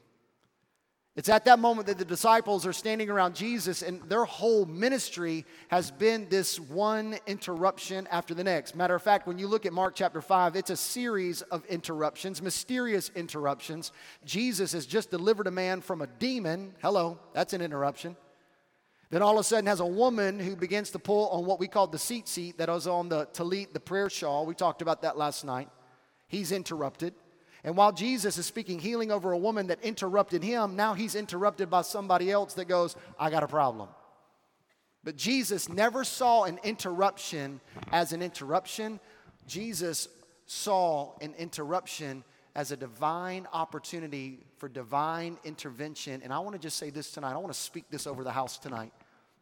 It's 1.18 1.28
at 1.28 1.44
that 1.44 1.60
moment 1.60 1.88
that 1.88 1.98
the 1.98 2.06
disciples 2.06 2.66
are 2.66 2.72
standing 2.72 3.10
around 3.10 3.36
Jesus, 3.36 3.81
and 3.81 4.02
their 4.04 4.24
whole 4.24 4.66
ministry 4.66 5.46
has 5.68 5.92
been 5.92 6.30
this 6.30 6.58
one 6.58 7.18
interruption 7.28 8.07
after 8.09 8.33
the 8.33 8.45
next. 8.45 8.76
Matter 8.76 8.95
of 8.95 9.02
fact, 9.02 9.28
when 9.28 9.38
you 9.38 9.47
look 9.47 9.66
at 9.66 9.74
Mark 9.74 9.94
chapter 9.94 10.21
5, 10.21 10.56
it's 10.56 10.69
a 10.69 10.78
series 10.78 11.42
of 11.42 11.66
interruptions, 11.66 12.42
mysterious 12.42 13.12
interruptions. 13.14 13.92
Jesus 14.24 14.71
has 14.71 14.85
just 14.85 15.12
delivered 15.12 15.47
a 15.47 15.52
man 15.52 15.81
from 15.81 16.02
a 16.02 16.07
demon. 16.07 16.76
Hello, 16.81 17.19
that's 17.33 17.52
an 17.52 17.62
interruption. 17.62 18.16
Then 19.09 19.21
all 19.21 19.33
of 19.33 19.42
a 19.42 19.44
sudden 19.44 19.66
has 19.66 19.81
a 19.81 19.85
woman 19.85 20.40
who 20.40 20.56
begins 20.56 20.92
to 20.92 21.00
pull 21.00 21.28
on 21.30 21.45
what 21.45 21.59
we 21.59 21.68
call 21.68 21.88
the 21.88 21.97
tzitzit 21.97 22.56
that 22.56 22.69
was 22.69 22.88
on 22.88 23.09
the 23.09 23.26
talit, 23.33 23.74
the 23.74 23.81
prayer 23.81 24.09
shawl. 24.09 24.45
We 24.45 24.56
talked 24.56 24.81
about 24.81 25.02
that 25.02 25.18
last 25.18 25.44
night. 25.44 25.68
He's 26.30 26.54
interrupted. 26.54 27.14
And 27.63 27.77
while 27.77 27.91
Jesus 27.91 28.37
is 28.37 28.45
speaking 28.45 28.80
healing 28.80 29.11
over 29.11 29.31
a 29.31 29.37
woman 29.37 29.68
that 29.68 29.83
interrupted 29.83 30.44
him, 30.44 30.75
now 30.75 30.94
he's 30.94 31.15
interrupted 31.15 31.69
by 31.69 31.83
somebody 31.83 32.31
else 32.31 32.56
that 32.56 32.65
goes, 32.65 32.95
I 33.19 33.30
got 33.30 33.44
a 33.44 33.47
problem. 33.47 33.89
But 35.03 35.15
Jesus 35.15 35.69
never 35.69 36.03
saw 36.03 36.44
an 36.44 36.59
interruption 36.63 37.59
as 37.91 38.13
an 38.13 38.21
interruption. 38.21 38.99
Jesus 39.47 40.07
saw 40.45 41.13
an 41.21 41.33
interruption 41.37 42.23
as 42.56 42.71
a 42.71 42.77
divine 42.77 43.47
opportunity 43.53 44.39
for 44.57 44.68
divine 44.68 45.37
intervention. 45.44 46.21
And 46.23 46.33
I 46.33 46.39
want 46.39 46.53
to 46.53 46.59
just 46.59 46.77
say 46.77 46.89
this 46.89 47.11
tonight. 47.11 47.33
I 47.33 47.37
want 47.37 47.53
to 47.53 47.59
speak 47.59 47.85
this 47.89 48.06
over 48.06 48.23
the 48.23 48.31
house 48.31 48.57
tonight. 48.57 48.94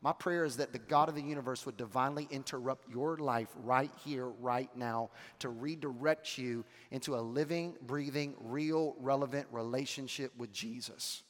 My 0.02 0.14
prayer 0.14 0.46
is 0.46 0.58
that 0.58 0.72
the 0.72 0.80
God 0.80 1.10
of 1.10 1.16
the 1.16 1.22
universe 1.22 1.66
would 1.66 1.76
divinely 1.76 2.28
interrupt 2.32 2.90
your 2.90 3.18
life 3.18 3.50
right 3.64 3.92
here, 4.06 4.28
right 4.28 4.70
now, 4.76 5.10
to 5.40 5.50
redirect 5.50 6.38
you 6.38 6.64
into 6.92 7.16
a 7.16 7.20
living, 7.20 7.76
breathing, 7.82 8.34
real, 8.40 8.96
relevant 9.02 9.48
relationship 9.52 10.32
with 10.38 10.54
Jesus. 10.54 11.24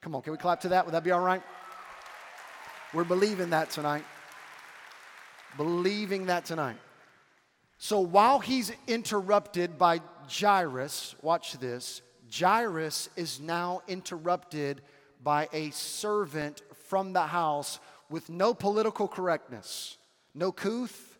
Come 0.00 0.14
on, 0.14 0.22
can 0.22 0.32
we 0.32 0.38
clap 0.38 0.60
to 0.60 0.68
that? 0.70 0.86
Would 0.86 0.94
that 0.94 1.04
be 1.04 1.10
all 1.10 1.20
right? 1.20 1.42
We're 2.94 3.04
believing 3.04 3.50
that 3.50 3.70
tonight. 3.70 4.04
Believing 5.58 6.26
that 6.26 6.46
tonight. 6.46 6.76
So 7.76 8.00
while 8.00 8.38
he's 8.38 8.72
interrupted 8.86 9.76
by 9.76 10.00
Jairus, 10.30 11.14
watch 11.20 11.58
this, 11.58 12.00
Jairus 12.32 13.10
is 13.16 13.38
now 13.38 13.82
interrupted 13.86 14.80
by 15.22 15.48
a 15.52 15.70
servant 15.70 16.62
from 16.92 17.14
the 17.14 17.22
house 17.22 17.80
with 18.10 18.28
no 18.28 18.52
political 18.52 19.08
correctness, 19.08 19.96
no 20.34 20.52
couth, 20.52 21.18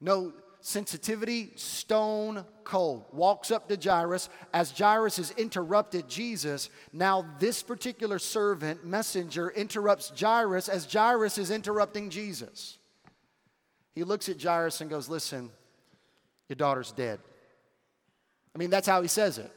no 0.00 0.32
sensitivity, 0.62 1.50
stone 1.54 2.46
cold. 2.64 3.04
Walks 3.12 3.50
up 3.50 3.68
to 3.68 3.76
Jairus. 3.76 4.30
As 4.54 4.70
Jairus 4.70 5.18
has 5.18 5.32
interrupted 5.32 6.08
Jesus, 6.08 6.70
now 6.94 7.26
this 7.38 7.62
particular 7.62 8.18
servant, 8.18 8.86
messenger, 8.86 9.50
interrupts 9.50 10.10
Jairus 10.18 10.66
as 10.70 10.90
Jairus 10.90 11.36
is 11.36 11.50
interrupting 11.50 12.08
Jesus. 12.08 12.78
He 13.94 14.02
looks 14.02 14.30
at 14.30 14.42
Jairus 14.42 14.80
and 14.80 14.88
goes, 14.88 15.10
Listen, 15.10 15.50
your 16.48 16.56
daughter's 16.56 16.92
dead. 16.92 17.18
I 18.54 18.58
mean, 18.58 18.70
that's 18.70 18.88
how 18.88 19.02
he 19.02 19.08
says 19.08 19.36
it. 19.36 19.52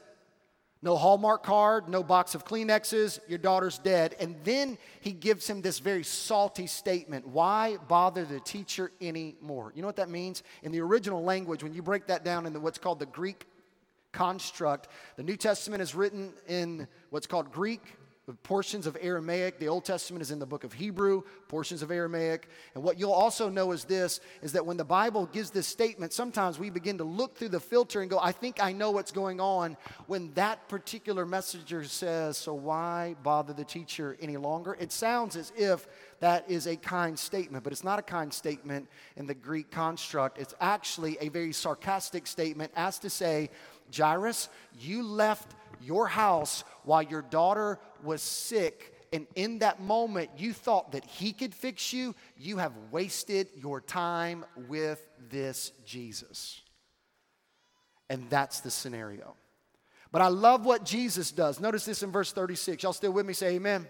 No 0.82 0.96
Hallmark 0.96 1.44
card, 1.44 1.90
no 1.90 2.04
box 2.04 2.36
of 2.36 2.46
Kleenexes, 2.46 3.20
your 3.28 3.38
daughter's 3.38 3.80
dead. 3.80 4.16
And 4.18 4.38
then 4.46 4.78
he 5.02 5.12
gives 5.12 5.46
him 5.46 5.62
this 5.62 5.80
very 5.80 6.04
salty 6.04 6.68
statement 6.68 7.28
Why 7.28 7.78
bother 7.88 8.24
the 8.24 8.40
teacher 8.40 8.92
anymore? 9.02 9.74
You 9.76 9.82
know 9.82 9.88
what 9.88 9.98
that 9.98 10.10
means? 10.10 10.42
In 10.64 10.72
the 10.72 10.80
original 10.80 11.24
language, 11.24 11.64
when 11.64 11.74
you 11.74 11.82
break 11.82 12.08
that 12.08 12.24
down 12.24 12.46
into 12.46 12.62
what's 12.62 12.78
called 12.78 13.00
the 13.00 13.06
Greek 13.06 13.46
construct, 14.14 14.88
the 15.18 15.24
New 15.24 15.36
Testament 15.36 15.82
is 15.82 15.94
written 15.96 16.34
in 16.48 16.88
what's 17.10 17.28
called 17.28 17.52
Greek, 17.52 17.82
portions 18.34 18.88
of 18.88 18.98
Aramaic. 19.02 19.60
The 19.60 19.68
Old 19.68 19.86
Testament 19.86 20.22
is 20.22 20.32
in 20.32 20.40
the 20.40 20.46
book 20.46 20.64
of 20.64 20.74
Hebrew, 20.74 21.24
portions 21.48 21.82
of 21.82 21.92
Aramaic. 21.92 22.48
And 22.76 22.84
what 22.84 23.00
you'll 23.00 23.12
also 23.12 23.50
know 23.50 23.72
is 23.72 23.84
this 23.84 24.20
is 24.42 24.54
that 24.54 24.66
when 24.66 24.78
the 24.78 24.86
Bible 24.86 25.26
gives 25.28 25.52
this 25.52 25.68
statement, 25.68 26.14
sometimes 26.14 26.60
we 26.60 26.70
begin 26.70 26.98
to 26.98 27.04
look 27.04 27.38
through 27.38 27.50
the 27.50 27.60
filter 27.60 28.02
and 28.02 28.10
go, 28.10 28.20
I 28.20 28.32
think 28.32 28.62
I 28.62 28.72
know 28.72 28.92
what's 28.92 29.12
going 29.12 29.40
on. 29.40 29.78
When 30.08 30.34
that 30.34 30.68
particular 30.70 31.26
messenger 31.26 31.84
says, 31.84 32.38
So 32.38 32.54
why 32.54 33.16
bother 33.24 33.54
the 33.54 33.66
teacher 33.66 34.18
any 34.22 34.38
longer? 34.38 34.78
It 34.80 34.92
sounds 34.92 35.36
as 35.36 35.52
if 35.56 35.88
that 36.20 36.50
is 36.50 36.68
a 36.68 36.76
kind 36.76 37.18
statement, 37.18 37.64
but 37.64 37.74
it's 37.74 37.84
not 37.84 38.00
a 38.00 38.04
kind 38.04 38.34
statement 38.34 38.88
in 39.16 39.26
the 39.26 39.34
Greek 39.34 39.72
construct. 39.72 40.38
It's 40.38 40.56
actually 40.60 41.18
a 41.22 41.30
very 41.30 41.54
sarcastic 41.54 42.28
statement 42.28 42.72
as 42.76 43.00
to 43.00 43.10
say, 43.10 43.50
Jairus, 43.96 44.50
you 44.80 45.04
left 45.04 45.56
your 45.82 46.08
house 46.08 46.64
while 46.90 47.04
your 47.04 47.22
daughter 47.22 47.78
was 48.04 48.20
sick, 48.20 48.96
and 49.14 49.28
in 49.36 49.60
that 49.60 49.80
moment 49.80 50.32
you 50.38 50.54
thought 50.54 50.94
that 50.94 51.06
he 51.06 51.32
could 51.32 51.54
fix 51.54 51.94
you, 51.94 52.16
you 52.36 52.58
have 52.58 52.74
wasted 52.90 53.48
your 53.56 53.80
time 53.80 54.44
with 54.68 55.08
this 55.30 55.72
Jesus. 55.86 56.64
And 58.10 58.28
that's 58.32 58.62
the 58.62 58.72
scenario. 58.72 59.36
But 60.12 60.24
I 60.24 60.30
love 60.30 60.66
what 60.66 60.84
Jesus 60.84 61.32
does. 61.32 61.60
Notice 61.60 61.86
this 61.86 62.02
in 62.02 62.12
verse 62.12 62.32
36. 62.32 62.82
Y'all 62.82 62.94
still 62.94 63.14
with 63.14 63.28
me? 63.28 63.34
Say 63.34 63.54
amen. 63.58 63.88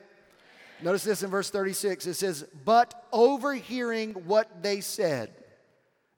Notice 0.81 1.05
this 1.05 1.23
in 1.23 1.29
verse 1.29 1.49
36. 1.49 2.05
It 2.05 2.15
says, 2.15 2.45
But 2.65 3.01
overhearing 3.13 4.11
what 4.11 4.61
they 4.61 4.81
said, 4.81 5.31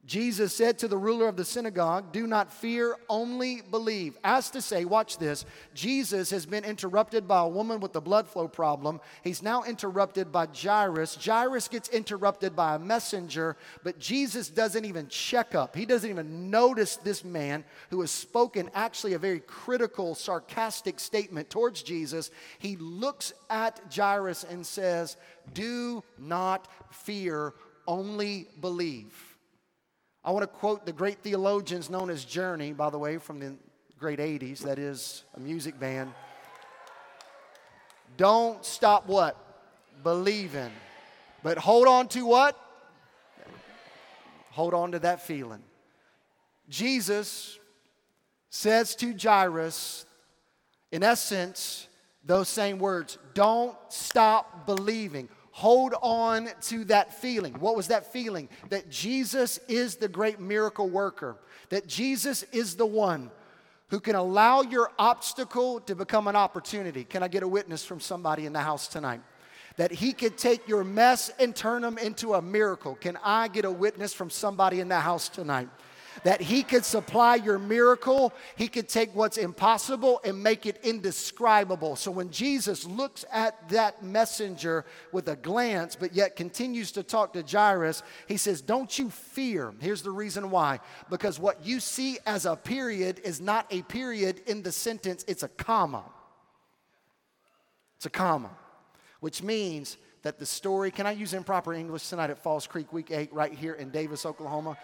Jesus 0.08 0.55
said 0.55 0.79
to 0.79 0.88
the 0.88 0.98
ruler 0.98 1.27
of 1.27 1.38
the 1.38 1.46
synagogue, 1.46 2.12
Do 2.12 2.25
not 2.25 2.51
fear, 2.51 2.96
only 3.08 3.62
believe. 3.62 4.17
As 4.24 4.50
to 4.50 4.62
say, 4.62 4.84
watch 4.84 5.20
this, 5.20 5.46
Jesus 5.75 6.31
has 6.31 6.48
been 6.48 6.65
interrupted 6.65 7.27
by 7.27 7.41
a 7.41 7.48
woman 7.48 7.79
with 7.79 7.96
a 7.96 8.01
blood 8.01 8.27
flow 8.27 8.48
problem. 8.48 9.00
He's 9.24 9.43
now 9.43 9.63
interrupted 9.63 10.31
by 10.31 10.48
Jairus. 10.48 11.24
Jairus 11.24 11.67
gets 11.67 11.88
interrupted 11.89 12.55
by 12.55 12.75
a 12.75 12.79
messenger, 12.79 13.58
but 13.84 14.00
Jesus 14.00 14.50
doesn't 14.50 14.86
even 14.86 15.08
check 15.08 15.53
up. 15.53 15.75
He 15.75 15.86
doesn't 15.86 16.10
even 16.10 16.50
notice 16.50 16.96
this 16.96 17.24
man 17.24 17.63
who 17.91 18.01
has 18.01 18.10
spoken 18.10 18.72
actually 18.74 19.13
a 19.13 19.20
very 19.20 19.39
critical, 19.39 20.15
sarcastic 20.15 21.00
statement 21.00 21.51
towards 21.51 21.84
Jesus. 21.84 22.31
He 22.58 22.75
looks 22.77 23.34
at 23.51 23.79
Jairus 23.96 24.43
and 24.43 24.65
says, 24.65 25.15
Do 25.53 26.03
not 26.17 26.67
fear, 26.91 27.53
only 27.88 28.48
believe. 28.60 29.31
I 30.24 30.32
want 30.32 30.44
to 30.44 30.48
quote 30.48 30.86
the 30.86 30.92
great 30.92 31.20
theologians 31.20 31.90
known 31.90 32.10
as 32.12 32.24
Journey, 32.24 32.74
by 32.74 32.92
the 32.92 33.00
way, 33.00 33.18
from 33.18 33.40
the 33.40 33.56
great 33.98 34.20
80s. 34.20 34.60
That 34.60 34.78
is 34.78 35.24
a 35.36 35.40
music 35.40 35.80
band. 35.80 36.12
Don't 38.18 38.63
stop 38.63 39.08
what? 39.08 39.36
Believing. 40.04 40.72
But 41.42 41.58
hold 41.58 41.88
on 41.88 42.08
to 42.10 42.25
what? 42.25 42.56
Hold 44.51 44.74
on 44.75 44.92
to 44.92 45.00
that 45.00 45.22
feeling. 45.25 45.63
Jesus 46.70 47.58
says 48.50 48.96
to 48.98 49.16
Jairus, 49.18 50.06
in 50.92 51.04
essence, 51.04 51.88
those 52.24 52.48
same 52.48 52.78
words 52.78 53.18
don't 53.34 53.75
stop 53.90 54.68
believing. 54.68 55.30
Hold 55.51 55.93
on 56.01 56.50
to 56.62 56.86
that 56.86 57.13
feeling. 57.13 57.53
What 57.55 57.75
was 57.75 57.88
that 57.88 58.12
feeling? 58.12 58.50
That 58.70 58.89
Jesus 58.89 59.60
is 59.67 59.98
the 59.98 60.08
great 60.08 60.39
miracle 60.39 60.89
worker, 60.89 61.38
that 61.70 61.88
Jesus 61.88 62.43
is 62.51 62.75
the 62.75 62.86
one 62.86 63.31
who 63.89 64.00
can 64.00 64.15
allow 64.15 64.62
your 64.62 64.89
obstacle 64.98 65.81
to 65.81 65.96
become 65.96 66.27
an 66.27 66.36
opportunity. 66.38 67.03
Can 67.03 67.24
I 67.24 67.27
get 67.27 67.43
a 67.43 67.48
witness 67.48 67.84
from 67.84 68.00
somebody 68.00 68.46
in 68.46 68.53
the 68.53 68.62
house 68.62 68.88
tonight? 68.88 69.20
That 69.75 69.91
he 69.91 70.13
could 70.13 70.38
take 70.38 70.67
your 70.67 70.86
mess 70.86 71.29
and 71.39 71.53
turn 71.53 71.81
them 71.81 71.98
into 71.98 72.34
a 72.34 72.41
miracle. 72.41 72.96
Can 72.96 73.17
I 73.22 73.50
get 73.50 73.65
a 73.65 73.72
witness 73.72 74.13
from 74.13 74.29
somebody 74.29 74.79
in 74.79 74.88
the 74.88 75.00
house 75.00 75.27
tonight? 75.27 75.67
That 76.24 76.41
He 76.41 76.63
could 76.63 76.86
supply 76.86 77.36
your 77.36 77.60
miracle. 77.60 78.34
He 78.56 78.68
could 78.68 78.89
take 78.89 79.13
what's 79.15 79.38
impossible 79.38 80.22
and 80.24 80.41
make 80.41 80.65
it 80.65 80.80
indescribable. 80.84 81.96
So 81.96 82.12
when 82.12 82.30
Jesus 82.30 82.86
looks 82.86 83.25
at 83.32 83.70
that 83.70 84.03
messenger 84.03 84.86
with 85.12 85.27
a 85.27 85.36
glance, 85.36 85.96
but 85.96 86.13
yet 86.13 86.36
continues 86.36 86.91
to 86.94 87.03
talk 87.03 87.34
to 87.34 87.44
Jairus, 87.44 88.03
he 88.27 88.38
says, 88.38 88.62
Don't 88.62 88.98
you 88.98 89.10
fear. 89.10 89.74
Here's 89.80 90.01
the 90.01 90.12
reason 90.12 90.51
why. 90.51 90.80
Because 91.10 91.39
what 91.39 91.65
you 91.65 91.80
see 91.80 92.18
as 92.25 92.46
a 92.46 92.56
period 92.56 93.22
is 93.24 93.41
not 93.41 93.65
a 93.72 93.82
period 93.84 94.41
in 94.48 94.63
the 94.63 94.72
sentence, 94.72 95.25
it's 95.27 95.44
a 95.44 95.50
comma. 95.50 96.03
It's 97.98 98.06
a 98.08 98.10
comma, 98.10 98.50
which 99.20 99.44
means 99.44 99.98
that 100.24 100.38
the 100.38 100.46
story, 100.46 100.91
can 100.91 101.08
I 101.08 101.12
use 101.12 101.34
improper 101.34 101.74
English 101.74 102.10
tonight 102.10 102.30
at 102.30 102.41
Falls 102.41 102.68
Creek, 102.68 102.94
week 102.94 103.12
eight, 103.12 103.34
right 103.34 103.53
here 103.53 103.74
in 103.74 103.89
Davis, 103.89 104.25
Oklahoma? 104.25 104.77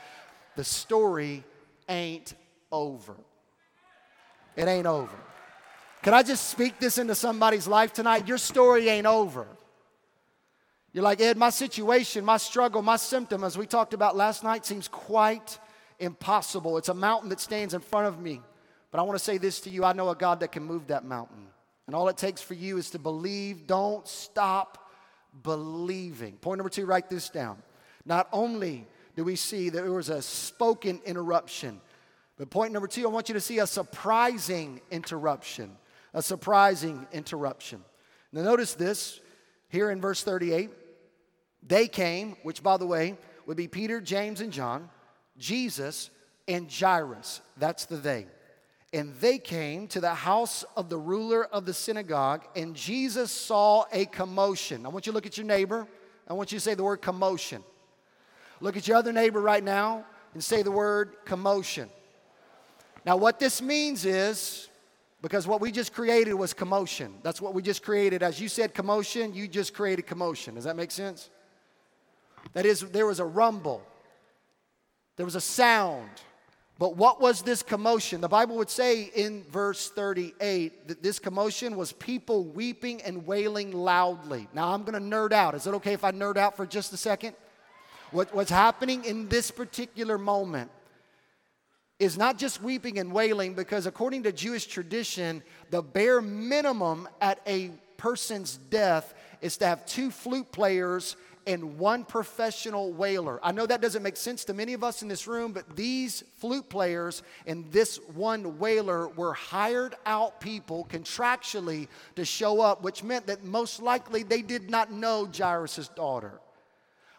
The 0.57 0.63
story 0.63 1.45
ain't 1.87 2.33
over. 2.71 3.15
It 4.57 4.67
ain't 4.67 4.87
over. 4.87 5.15
Can 6.01 6.13
I 6.13 6.23
just 6.23 6.49
speak 6.49 6.79
this 6.79 6.97
into 6.97 7.15
somebody's 7.15 7.67
life 7.67 7.93
tonight? 7.93 8.27
Your 8.27 8.39
story 8.39 8.89
ain't 8.89 9.05
over. 9.05 9.45
You're 10.93 11.03
like, 11.03 11.21
Ed, 11.21 11.37
my 11.37 11.51
situation, 11.51 12.25
my 12.25 12.37
struggle, 12.37 12.81
my 12.81 12.95
symptom, 12.95 13.43
as 13.43 13.55
we 13.55 13.67
talked 13.67 13.93
about 13.93 14.17
last 14.17 14.43
night, 14.43 14.65
seems 14.65 14.87
quite 14.87 15.59
impossible. 15.99 16.77
It's 16.77 16.89
a 16.89 16.93
mountain 16.93 17.29
that 17.29 17.39
stands 17.39 17.75
in 17.75 17.81
front 17.81 18.07
of 18.07 18.19
me. 18.19 18.41
But 18.89 18.99
I 18.99 19.03
want 19.03 19.17
to 19.17 19.23
say 19.23 19.37
this 19.37 19.59
to 19.61 19.69
you 19.69 19.85
I 19.85 19.93
know 19.93 20.09
a 20.09 20.15
God 20.15 20.39
that 20.39 20.51
can 20.51 20.63
move 20.63 20.87
that 20.87 21.05
mountain. 21.05 21.45
And 21.85 21.95
all 21.95 22.09
it 22.09 22.17
takes 22.17 22.41
for 22.41 22.55
you 22.55 22.77
is 22.77 22.89
to 22.91 22.99
believe. 22.99 23.67
Don't 23.67 24.07
stop 24.07 24.89
believing. 25.43 26.33
Point 26.37 26.57
number 26.57 26.69
two, 26.69 26.87
write 26.87 27.11
this 27.11 27.29
down. 27.29 27.61
Not 28.05 28.27
only 28.33 28.87
do 29.17 29.23
we 29.23 29.35
see 29.35 29.69
that 29.69 29.81
there 29.81 29.91
was 29.91 30.09
a 30.09 30.21
spoken 30.21 31.01
interruption. 31.03 31.81
But 32.37 32.51
point 32.51 32.71
number 32.71 32.87
two, 32.87 33.03
I 33.03 33.09
want 33.09 33.29
you 33.29 33.33
to 33.33 33.41
see 33.41 33.57
a 33.57 33.65
surprising 33.65 34.79
interruption. 34.91 35.75
A 36.13 36.21
surprising 36.21 37.07
interruption. 37.11 37.83
Now, 38.31 38.43
notice 38.43 38.75
this 38.75 39.19
here 39.69 39.89
in 39.89 39.99
verse 39.99 40.23
38. 40.23 40.69
They 41.63 41.87
came, 41.87 42.35
which 42.43 42.61
by 42.61 42.77
the 42.77 42.85
way 42.85 43.17
would 43.47 43.57
be 43.57 43.67
Peter, 43.67 43.99
James, 43.99 44.39
and 44.39 44.53
John, 44.53 44.87
Jesus, 45.39 46.11
and 46.47 46.71
Jairus. 46.71 47.41
That's 47.57 47.85
the 47.85 47.97
they. 47.97 48.27
And 48.93 49.15
they 49.15 49.39
came 49.39 49.87
to 49.87 49.99
the 49.99 50.13
house 50.13 50.63
of 50.75 50.89
the 50.89 50.99
ruler 50.99 51.43
of 51.43 51.65
the 51.65 51.73
synagogue, 51.73 52.45
and 52.55 52.75
Jesus 52.75 53.31
saw 53.31 53.85
a 53.91 54.05
commotion. 54.05 54.85
I 54.85 54.89
want 54.89 55.07
you 55.07 55.11
to 55.11 55.15
look 55.15 55.25
at 55.25 55.37
your 55.37 55.47
neighbor. 55.47 55.87
I 56.27 56.33
want 56.33 56.51
you 56.51 56.59
to 56.59 56.63
say 56.63 56.75
the 56.75 56.83
word 56.83 57.01
commotion. 57.01 57.63
Look 58.59 58.77
at 58.77 58.87
your 58.87 58.97
other 58.97 59.13
neighbor 59.13 59.39
right 59.39 59.63
now 59.63 60.05
and 60.33 60.43
say 60.43 60.63
the 60.63 60.71
word 60.71 61.15
commotion. 61.25 61.89
Now, 63.05 63.17
what 63.17 63.39
this 63.39 63.61
means 63.61 64.05
is 64.05 64.67
because 65.21 65.47
what 65.47 65.61
we 65.61 65.71
just 65.71 65.93
created 65.93 66.33
was 66.33 66.53
commotion. 66.53 67.13
That's 67.23 67.41
what 67.41 67.53
we 67.53 67.61
just 67.61 67.83
created. 67.83 68.21
As 68.21 68.39
you 68.39 68.47
said 68.47 68.73
commotion, 68.73 69.33
you 69.33 69.47
just 69.47 69.73
created 69.73 70.05
commotion. 70.05 70.55
Does 70.55 70.65
that 70.65 70.75
make 70.75 70.91
sense? 70.91 71.29
That 72.53 72.65
is, 72.65 72.81
there 72.81 73.05
was 73.05 73.19
a 73.19 73.25
rumble, 73.25 73.81
there 75.15 75.25
was 75.25 75.35
a 75.35 75.41
sound. 75.41 76.09
But 76.79 76.95
what 76.95 77.19
was 77.19 77.41
this 77.41 77.63
commotion? 77.63 78.21
The 78.21 78.27
Bible 78.27 78.55
would 78.57 78.69
say 78.69 79.09
in 79.15 79.43
verse 79.45 79.89
38 79.89 80.87
that 80.87 81.01
this 81.01 81.17
commotion 81.17 81.75
was 81.75 81.91
people 81.91 82.43
weeping 82.43 83.01
and 83.01 83.25
wailing 83.25 83.71
loudly. 83.71 84.47
Now, 84.53 84.73
I'm 84.73 84.83
going 84.83 84.93
to 84.93 85.15
nerd 85.15 85.31
out. 85.31 85.55
Is 85.55 85.65
it 85.65 85.73
okay 85.75 85.93
if 85.93 86.03
I 86.03 86.11
nerd 86.11 86.37
out 86.37 86.55
for 86.55 86.67
just 86.67 86.93
a 86.93 86.97
second? 86.97 87.35
What, 88.11 88.33
what's 88.33 88.51
happening 88.51 89.03
in 89.05 89.27
this 89.27 89.51
particular 89.51 90.17
moment 90.17 90.71
is 91.99 92.17
not 92.17 92.37
just 92.37 92.61
weeping 92.61 92.99
and 92.99 93.11
wailing, 93.11 93.53
because 93.53 93.85
according 93.85 94.23
to 94.23 94.31
Jewish 94.31 94.67
tradition, 94.67 95.41
the 95.71 95.81
bare 95.81 96.21
minimum 96.21 97.09
at 97.19 97.41
a 97.47 97.71
person's 97.97 98.57
death 98.69 99.13
is 99.41 99.57
to 99.57 99.65
have 99.65 99.85
two 99.85 100.11
flute 100.11 100.51
players 100.51 101.15
and 101.47 101.79
one 101.79 102.03
professional 102.03 102.91
wailer. 102.91 103.39
I 103.41 103.51
know 103.51 103.65
that 103.65 103.81
doesn't 103.81 104.03
make 104.03 104.17
sense 104.17 104.45
to 104.45 104.53
many 104.53 104.73
of 104.73 104.83
us 104.83 105.01
in 105.01 105.07
this 105.07 105.27
room, 105.27 105.53
but 105.53 105.75
these 105.75 106.23
flute 106.37 106.69
players 106.69 107.23
and 107.47 107.71
this 107.71 107.97
one 108.13 108.59
wailer 108.59 109.07
were 109.07 109.33
hired 109.33 109.95
out 110.05 110.41
people 110.41 110.85
contractually 110.89 111.87
to 112.15 112.25
show 112.25 112.61
up, 112.61 112.83
which 112.83 113.01
meant 113.01 113.27
that 113.27 113.45
most 113.45 113.81
likely 113.81 114.23
they 114.23 114.41
did 114.41 114.69
not 114.69 114.91
know 114.91 115.27
Jairus' 115.35 115.87
daughter. 115.95 116.39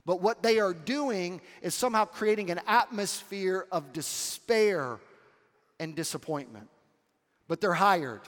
But 0.09 0.23
what 0.23 0.43
they 0.43 0.59
are 0.59 0.73
doing 0.73 1.43
is 1.61 1.75
somehow 1.75 2.07
creating 2.07 2.51
an 2.51 2.63
atmosphere 2.67 3.67
of 3.71 3.93
despair 3.93 5.01
and 5.79 5.95
disappointment. 5.95 6.71
But 7.47 7.61
they're 7.61 7.75
hired. 7.75 8.23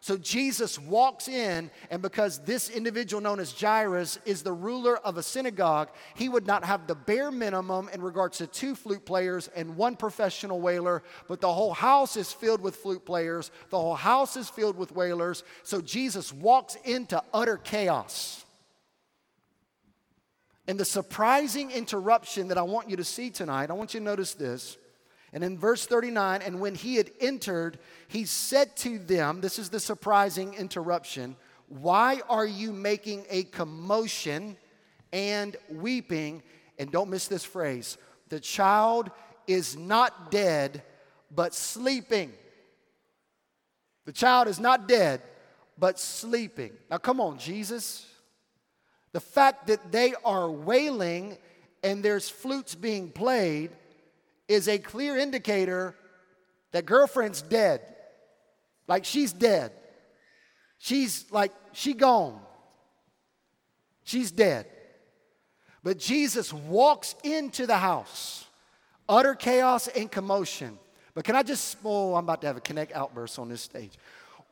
So 0.00 0.16
Jesus 0.16 0.76
walks 0.76 1.28
in, 1.28 1.70
and 1.88 2.02
because 2.02 2.40
this 2.40 2.68
individual 2.68 3.20
known 3.20 3.38
as 3.38 3.52
Jairus 3.52 4.18
is 4.24 4.42
the 4.42 4.52
ruler 4.52 4.96
of 4.96 5.18
a 5.18 5.22
synagogue, 5.22 5.90
he 6.16 6.28
would 6.28 6.48
not 6.48 6.64
have 6.64 6.88
the 6.88 6.96
bare 6.96 7.30
minimum 7.30 7.88
in 7.92 8.02
regards 8.02 8.38
to 8.38 8.48
two 8.48 8.74
flute 8.74 9.06
players 9.06 9.48
and 9.54 9.76
one 9.76 9.94
professional 9.94 10.60
wailer, 10.60 11.00
but 11.28 11.40
the 11.40 11.52
whole 11.52 11.74
house 11.74 12.16
is 12.16 12.32
filled 12.32 12.60
with 12.60 12.74
flute 12.74 13.06
players, 13.06 13.52
the 13.68 13.78
whole 13.78 13.94
house 13.94 14.36
is 14.36 14.48
filled 14.48 14.76
with 14.76 14.90
wailers. 14.90 15.44
So 15.62 15.80
Jesus 15.80 16.32
walks 16.32 16.76
into 16.84 17.22
utter 17.32 17.58
chaos. 17.58 18.44
And 20.66 20.78
the 20.78 20.84
surprising 20.84 21.70
interruption 21.70 22.48
that 22.48 22.58
I 22.58 22.62
want 22.62 22.90
you 22.90 22.96
to 22.96 23.04
see 23.04 23.30
tonight, 23.30 23.70
I 23.70 23.74
want 23.74 23.94
you 23.94 24.00
to 24.00 24.04
notice 24.04 24.34
this 24.34 24.76
and 25.32 25.44
in 25.44 25.58
verse 25.58 25.86
39, 25.86 26.42
and 26.42 26.60
when 26.60 26.74
he 26.74 26.96
had 26.96 27.10
entered, 27.20 27.78
he 28.08 28.24
said 28.24 28.76
to 28.78 28.98
them, 28.98 29.40
This 29.40 29.58
is 29.58 29.68
the 29.68 29.80
surprising 29.80 30.54
interruption, 30.54 31.36
why 31.68 32.20
are 32.28 32.46
you 32.46 32.72
making 32.72 33.26
a 33.30 33.44
commotion 33.44 34.56
and 35.12 35.56
weeping? 35.68 36.42
And 36.78 36.90
don't 36.90 37.10
miss 37.10 37.28
this 37.28 37.44
phrase 37.44 37.96
the 38.28 38.40
child 38.40 39.10
is 39.46 39.76
not 39.76 40.30
dead, 40.30 40.82
but 41.30 41.54
sleeping. 41.54 42.32
The 44.06 44.12
child 44.12 44.48
is 44.48 44.58
not 44.58 44.88
dead, 44.88 45.22
but 45.78 46.00
sleeping. 46.00 46.72
Now, 46.90 46.98
come 46.98 47.20
on, 47.20 47.38
Jesus. 47.38 48.06
The 49.12 49.20
fact 49.20 49.66
that 49.66 49.92
they 49.92 50.14
are 50.24 50.50
wailing 50.50 51.36
and 51.82 52.02
there's 52.04 52.28
flutes 52.28 52.74
being 52.74 53.10
played 53.10 53.70
is 54.48 54.68
a 54.68 54.78
clear 54.78 55.16
indicator 55.16 55.94
that 56.72 56.86
girlfriend's 56.86 57.42
dead. 57.42 57.80
Like 58.86 59.04
she's 59.04 59.32
dead. 59.32 59.72
She's 60.78 61.30
like, 61.30 61.52
she 61.72 61.94
gone. 61.94 62.40
She's 64.04 64.30
dead. 64.30 64.66
But 65.82 65.98
Jesus 65.98 66.52
walks 66.52 67.14
into 67.24 67.66
the 67.66 67.76
house, 67.76 68.44
utter 69.08 69.34
chaos 69.34 69.88
and 69.88 70.10
commotion. 70.10 70.78
But 71.14 71.24
can 71.24 71.36
I 71.36 71.42
just, 71.42 71.76
oh, 71.84 72.14
I'm 72.14 72.24
about 72.24 72.40
to 72.42 72.46
have 72.46 72.56
a 72.56 72.60
connect 72.60 72.92
outburst 72.92 73.38
on 73.38 73.48
this 73.48 73.62
stage 73.62 73.92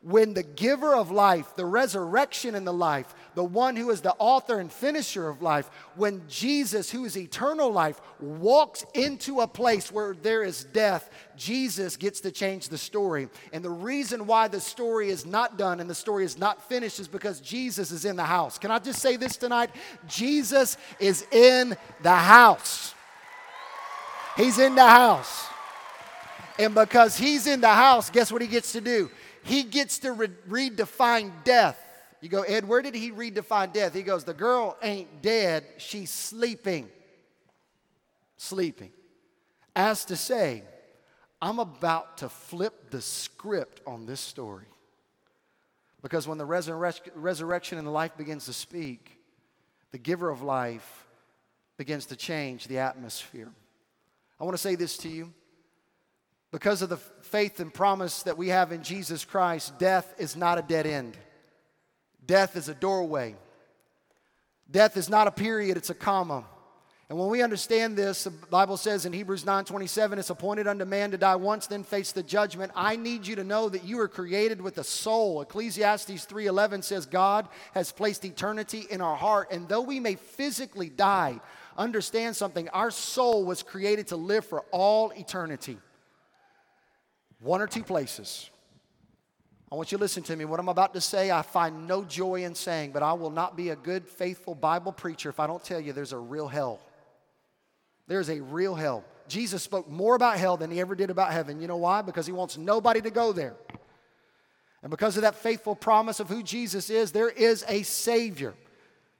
when 0.01 0.33
the 0.33 0.43
giver 0.43 0.95
of 0.95 1.11
life, 1.11 1.55
the 1.55 1.65
resurrection 1.65 2.55
and 2.55 2.65
the 2.65 2.73
life, 2.73 3.13
the 3.35 3.43
one 3.43 3.75
who 3.75 3.89
is 3.89 3.99
the 3.99 4.15
author 4.17 4.59
and 4.59 4.71
finisher 4.71 5.27
of 5.27 5.41
life, 5.41 5.69
when 5.95 6.21
Jesus, 6.29 6.89
who 6.89 7.03
is 7.03 7.17
eternal 7.17 7.69
life, 7.69 7.99
walks 8.21 8.85
into 8.93 9.41
a 9.41 9.47
place 9.47 9.91
where 9.91 10.13
there 10.13 10.41
is 10.41 10.63
death, 10.63 11.09
Jesus 11.35 11.97
gets 11.97 12.21
to 12.21 12.31
change 12.31 12.69
the 12.69 12.77
story. 12.77 13.27
And 13.51 13.63
the 13.63 13.69
reason 13.69 14.25
why 14.25 14.47
the 14.47 14.61
story 14.61 15.09
is 15.09 15.25
not 15.25 15.57
done 15.57 15.81
and 15.81 15.89
the 15.89 15.95
story 15.95 16.23
is 16.23 16.37
not 16.37 16.67
finished 16.69 16.99
is 17.01 17.09
because 17.09 17.41
Jesus 17.41 17.91
is 17.91 18.05
in 18.05 18.15
the 18.15 18.23
house. 18.23 18.57
Can 18.57 18.71
I 18.71 18.79
just 18.79 19.01
say 19.01 19.17
this 19.17 19.35
tonight? 19.35 19.69
Jesus 20.07 20.77
is 20.99 21.25
in 21.31 21.75
the 22.01 22.15
house. 22.15 22.93
He's 24.37 24.59
in 24.59 24.75
the 24.75 24.87
house. 24.87 25.47
And 26.57 26.73
because 26.75 27.17
he's 27.17 27.47
in 27.47 27.61
the 27.61 27.69
house, 27.69 28.09
guess 28.09 28.31
what 28.31 28.41
he 28.41 28.47
gets 28.47 28.73
to 28.73 28.81
do? 28.81 29.09
He 29.43 29.63
gets 29.63 29.99
to 29.99 30.13
re- 30.13 30.27
redefine 30.49 31.31
death. 31.43 31.79
You 32.21 32.29
go, 32.29 32.41
Ed, 32.41 32.67
where 32.67 32.81
did 32.81 32.95
he 32.95 33.11
redefine 33.11 33.71
death? 33.71 33.93
He 33.93 34.03
goes, 34.03 34.23
The 34.23 34.33
girl 34.33 34.77
ain't 34.81 35.21
dead, 35.21 35.65
she's 35.77 36.11
sleeping. 36.11 36.89
Sleeping. 38.37 38.91
As 39.75 40.05
to 40.05 40.15
say, 40.15 40.63
I'm 41.41 41.59
about 41.59 42.17
to 42.17 42.29
flip 42.29 42.89
the 42.91 43.01
script 43.01 43.81
on 43.87 44.05
this 44.05 44.19
story. 44.19 44.65
Because 46.01 46.27
when 46.27 46.37
the 46.37 46.45
resurrection 46.45 47.77
and 47.77 47.87
the 47.87 47.91
life 47.91 48.15
begins 48.17 48.45
to 48.45 48.53
speak, 48.53 49.19
the 49.91 49.97
giver 49.97 50.29
of 50.29 50.41
life 50.41 51.05
begins 51.77 52.05
to 52.07 52.15
change 52.15 52.67
the 52.67 52.79
atmosphere. 52.79 53.49
I 54.39 54.43
want 54.43 54.55
to 54.55 54.61
say 54.61 54.75
this 54.75 54.97
to 54.97 55.09
you. 55.09 55.33
Because 56.51 56.81
of 56.81 56.89
the 56.89 56.97
faith 56.97 57.59
and 57.59 57.73
promise 57.73 58.23
that 58.23 58.37
we 58.37 58.47
have 58.49 58.71
in 58.71 58.81
Jesus 58.81 59.23
Christ, 59.23 59.77
death 59.77 60.13
is 60.17 60.35
not 60.35 60.57
a 60.57 60.63
dead 60.63 60.87
end. 60.87 61.17
Death 62.25 62.55
is 62.55 62.69
a 62.69 62.73
doorway. 62.73 63.35
Death 64.69 64.97
is 64.97 65.09
not 65.09 65.27
a 65.27 65.31
period, 65.31 65.77
it's 65.77 65.89
a 65.89 65.95
comma. 65.95 66.45
And 67.09 67.17
when 67.17 67.29
we 67.29 67.41
understand 67.41 67.97
this, 67.97 68.25
the 68.25 68.29
Bible 68.29 68.77
says 68.77 69.07
in 69.07 69.13
Hebrews 69.13 69.43
9:27, 69.43 70.19
it's 70.19 70.29
appointed 70.29 70.67
unto 70.67 70.85
man 70.85 71.09
to 71.09 71.17
die 71.17 71.37
once, 71.37 71.65
then 71.65 71.83
face 71.83 72.11
the 72.11 72.21
judgment. 72.21 72.71
I 72.75 72.97
need 72.97 73.25
you 73.25 73.35
to 73.37 73.43
know 73.43 73.67
that 73.67 73.83
you 73.83 73.99
are 73.99 74.07
created 74.07 74.61
with 74.61 74.77
a 74.77 74.83
soul. 74.83 75.41
Ecclesiastes 75.41 76.25
3:11 76.25 76.83
says 76.83 77.07
God 77.07 77.47
has 77.73 77.91
placed 77.91 78.25
eternity 78.25 78.85
in 78.91 79.01
our 79.01 79.15
heart, 79.15 79.47
and 79.51 79.67
though 79.67 79.81
we 79.81 79.99
may 79.99 80.15
physically 80.15 80.89
die, 80.89 81.39
understand 81.75 82.35
something, 82.35 82.69
our 82.69 82.91
soul 82.91 83.43
was 83.43 83.63
created 83.63 84.07
to 84.07 84.15
live 84.15 84.45
for 84.45 84.61
all 84.69 85.09
eternity. 85.11 85.79
One 87.39 87.61
or 87.61 87.67
two 87.67 87.83
places. 87.83 88.49
I 89.71 89.75
want 89.75 89.91
you 89.91 89.97
to 89.97 90.01
listen 90.01 90.23
to 90.23 90.35
me. 90.35 90.45
What 90.45 90.59
I'm 90.59 90.69
about 90.69 90.93
to 90.95 91.01
say, 91.01 91.29
I 91.29 91.43
find 91.43 91.87
no 91.87 92.03
joy 92.03 92.43
in 92.43 92.55
saying, 92.55 92.91
but 92.91 93.03
I 93.03 93.13
will 93.13 93.29
not 93.29 93.55
be 93.55 93.69
a 93.69 93.75
good, 93.75 94.07
faithful 94.07 94.55
Bible 94.55 94.91
preacher 94.91 95.29
if 95.29 95.39
I 95.39 95.45
don't 95.45 95.63
tell 95.63 95.79
you 95.79 95.93
there's 95.93 96.11
a 96.11 96.17
real 96.17 96.47
hell. 96.47 96.79
There's 98.07 98.29
a 98.29 98.41
real 98.41 98.73
hell. 98.73 99.03
Jesus 99.27 99.61
spoke 99.61 99.87
more 99.87 100.15
about 100.15 100.39
hell 100.39 100.57
than 100.57 100.71
he 100.71 100.79
ever 100.79 100.95
did 100.95 101.11
about 101.11 101.31
heaven. 101.31 101.61
You 101.61 101.67
know 101.67 101.77
why? 101.77 102.01
Because 102.01 102.25
he 102.25 102.31
wants 102.31 102.57
nobody 102.57 102.99
to 103.01 103.11
go 103.11 103.31
there. 103.31 103.55
And 104.81 104.89
because 104.89 105.15
of 105.17 105.21
that 105.21 105.35
faithful 105.35 105.75
promise 105.75 106.19
of 106.19 106.29
who 106.29 106.41
Jesus 106.41 106.89
is, 106.89 107.11
there 107.11 107.29
is 107.29 107.63
a 107.67 107.83
Savior. 107.83 108.55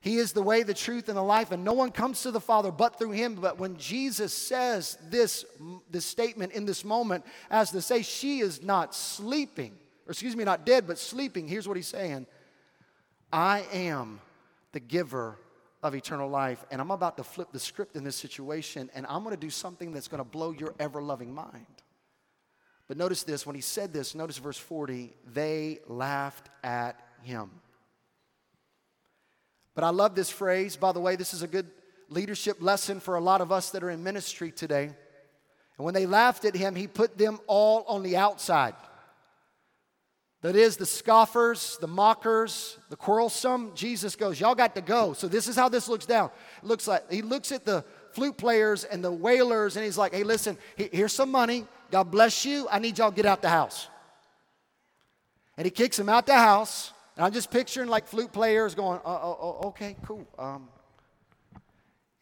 He 0.02 0.18
is 0.18 0.32
the 0.32 0.42
way, 0.42 0.64
the 0.64 0.74
truth, 0.74 1.10
and 1.10 1.18
the 1.18 1.24
life, 1.24 1.52
and 1.52 1.66
no 1.66 1.74
one 1.74 1.92
comes 1.92 2.22
to 2.22 2.32
the 2.32 2.40
Father 2.40 2.72
but 2.72 2.98
through 2.98 3.12
Him. 3.12 3.36
But 3.36 3.60
when 3.60 3.76
Jesus 3.78 4.34
says 4.34 4.98
this, 5.10 5.46
this 5.92 6.06
statement 6.06 6.54
in 6.54 6.66
this 6.66 6.86
moment, 6.86 7.26
as 7.50 7.72
to 7.72 7.82
say, 7.82 8.02
she 8.02 8.40
is 8.40 8.64
not 8.64 8.96
sleeping, 8.96 9.78
or 10.08 10.12
excuse 10.12 10.38
me, 10.38 10.46
not 10.46 10.66
dead, 10.66 10.88
but 10.88 10.98
sleeping, 10.98 11.48
here's 11.48 11.68
what 11.68 11.76
He's 11.76 11.88
saying 11.88 12.28
I 13.34 13.66
am 13.74 14.22
the 14.72 14.80
giver 14.80 15.38
of 15.84 15.94
eternal 15.96 16.30
life, 16.30 16.64
and 16.72 16.80
I'm 16.80 16.92
about 16.92 17.18
to 17.18 17.24
flip 17.24 17.50
the 17.52 17.60
script 17.60 17.98
in 17.98 18.06
this 18.06 18.16
situation, 18.16 18.90
and 18.96 19.06
I'm 19.10 19.24
to 19.36 19.42
do 19.42 19.50
something 19.50 19.92
that's 19.92 20.08
to 20.20 20.24
blow 20.24 20.52
your 20.52 20.76
ever 20.80 21.02
loving 21.02 21.34
mind. 21.34 21.66
But 22.88 22.96
notice 22.96 23.24
this 23.24 23.46
when 23.46 23.56
He 23.56 23.62
said 23.62 23.92
this, 23.92 24.16
notice 24.16 24.38
verse 24.38 24.58
40 24.58 25.14
they 25.34 25.80
laughed 25.88 26.50
at 26.64 27.02
Him. 27.22 27.52
But 29.76 29.84
I 29.84 29.90
love 29.90 30.16
this 30.16 30.30
phrase. 30.30 30.76
By 30.76 30.92
the 30.92 31.00
way, 31.00 31.16
this 31.16 31.34
is 31.34 31.42
a 31.42 31.48
good 31.48 31.68
leadership 32.10 32.62
lesson 32.62 33.00
for 33.00 33.16
a 33.16 33.22
lot 33.22 33.42
of 33.42 33.52
us 33.52 33.70
that 33.72 33.84
are 33.84 33.90
in 33.90 34.04
ministry 34.04 34.52
today. 34.52 34.86
And 34.86 35.86
when 35.86 35.94
they 35.94 36.06
laughed 36.06 36.46
at 36.46 36.56
him, 36.56 36.76
he 36.76 36.88
put 36.88 37.18
them 37.18 37.40
all 37.48 37.86
on 37.88 38.04
the 38.04 38.18
outside. 38.18 38.76
That 40.42 40.56
is, 40.56 40.78
the 40.78 40.86
scoffers, 40.86 41.78
the 41.82 41.88
mockers, 41.88 42.78
the 42.90 42.96
quarrelsome. 42.96 43.72
Jesus 43.76 44.16
goes, 44.16 44.40
Y'all 44.40 44.56
got 44.56 44.76
to 44.76 44.82
go. 44.82 45.14
So 45.14 45.28
this 45.28 45.48
is 45.48 45.56
how 45.56 45.68
this 45.68 45.90
looks 45.90 46.06
down. 46.06 46.32
It 46.64 46.68
looks 46.68 46.88
like 46.88 47.12
he 47.12 47.22
looks 47.22 47.52
at 47.52 47.66
the 47.66 47.84
flute 48.14 48.38
players 48.38 48.86
and 48.86 49.04
the 49.04 49.12
wailers, 49.12 49.76
and 49.76 49.84
he's 49.84 49.98
like, 49.98 50.14
Hey, 50.14 50.24
listen, 50.24 50.58
here's 50.78 51.14
some 51.14 51.30
money. 51.30 51.66
God 51.92 52.12
bless 52.12 52.46
you. 52.46 52.68
I 52.72 52.80
need 52.80 52.98
y'all 52.98 53.12
get 53.12 53.26
out 53.26 53.42
the 53.42 53.50
house. 53.50 53.90
And 55.58 55.66
he 55.66 55.72
kicks 55.72 55.98
them 55.98 56.08
out 56.08 56.26
the 56.26 56.36
house. 56.36 56.94
And 57.20 57.26
I'm 57.26 57.34
just 57.34 57.52
picturing 57.52 57.90
like 57.90 58.08
flute 58.08 58.32
players 58.32 58.76
going, 58.76 59.02
oh, 59.04 59.12
oh, 59.12 59.38
oh 59.42 59.68
okay, 59.68 59.98
cool. 60.06 60.26
Um, 60.40 60.70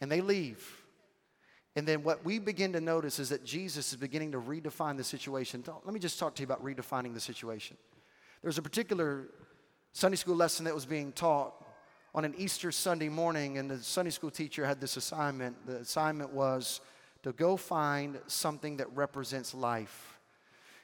and 0.01 0.11
they 0.11 0.21
leave. 0.21 0.67
And 1.75 1.87
then 1.87 2.01
what 2.01 2.25
we 2.25 2.39
begin 2.39 2.73
to 2.73 2.81
notice 2.81 3.19
is 3.19 3.29
that 3.29 3.45
Jesus 3.45 3.91
is 3.91 3.95
beginning 3.95 4.31
to 4.31 4.41
redefine 4.41 4.97
the 4.97 5.03
situation. 5.03 5.63
Let 5.67 5.93
me 5.93 5.99
just 5.99 6.17
talk 6.17 6.33
to 6.33 6.41
you 6.41 6.45
about 6.45 6.65
redefining 6.65 7.13
the 7.13 7.19
situation. 7.19 7.77
There's 8.41 8.57
a 8.57 8.61
particular 8.63 9.27
Sunday 9.93 10.17
school 10.17 10.35
lesson 10.35 10.65
that 10.65 10.73
was 10.73 10.87
being 10.87 11.11
taught 11.11 11.53
on 12.15 12.25
an 12.25 12.33
Easter 12.35 12.71
Sunday 12.71 13.09
morning, 13.09 13.59
and 13.59 13.69
the 13.69 13.77
Sunday 13.77 14.09
school 14.09 14.31
teacher 14.31 14.65
had 14.65 14.81
this 14.81 14.97
assignment. 14.97 15.63
The 15.67 15.75
assignment 15.75 16.33
was 16.33 16.81
to 17.21 17.33
go 17.33 17.55
find 17.55 18.19
something 18.25 18.77
that 18.77 18.87
represents 18.95 19.53
life. 19.53 20.17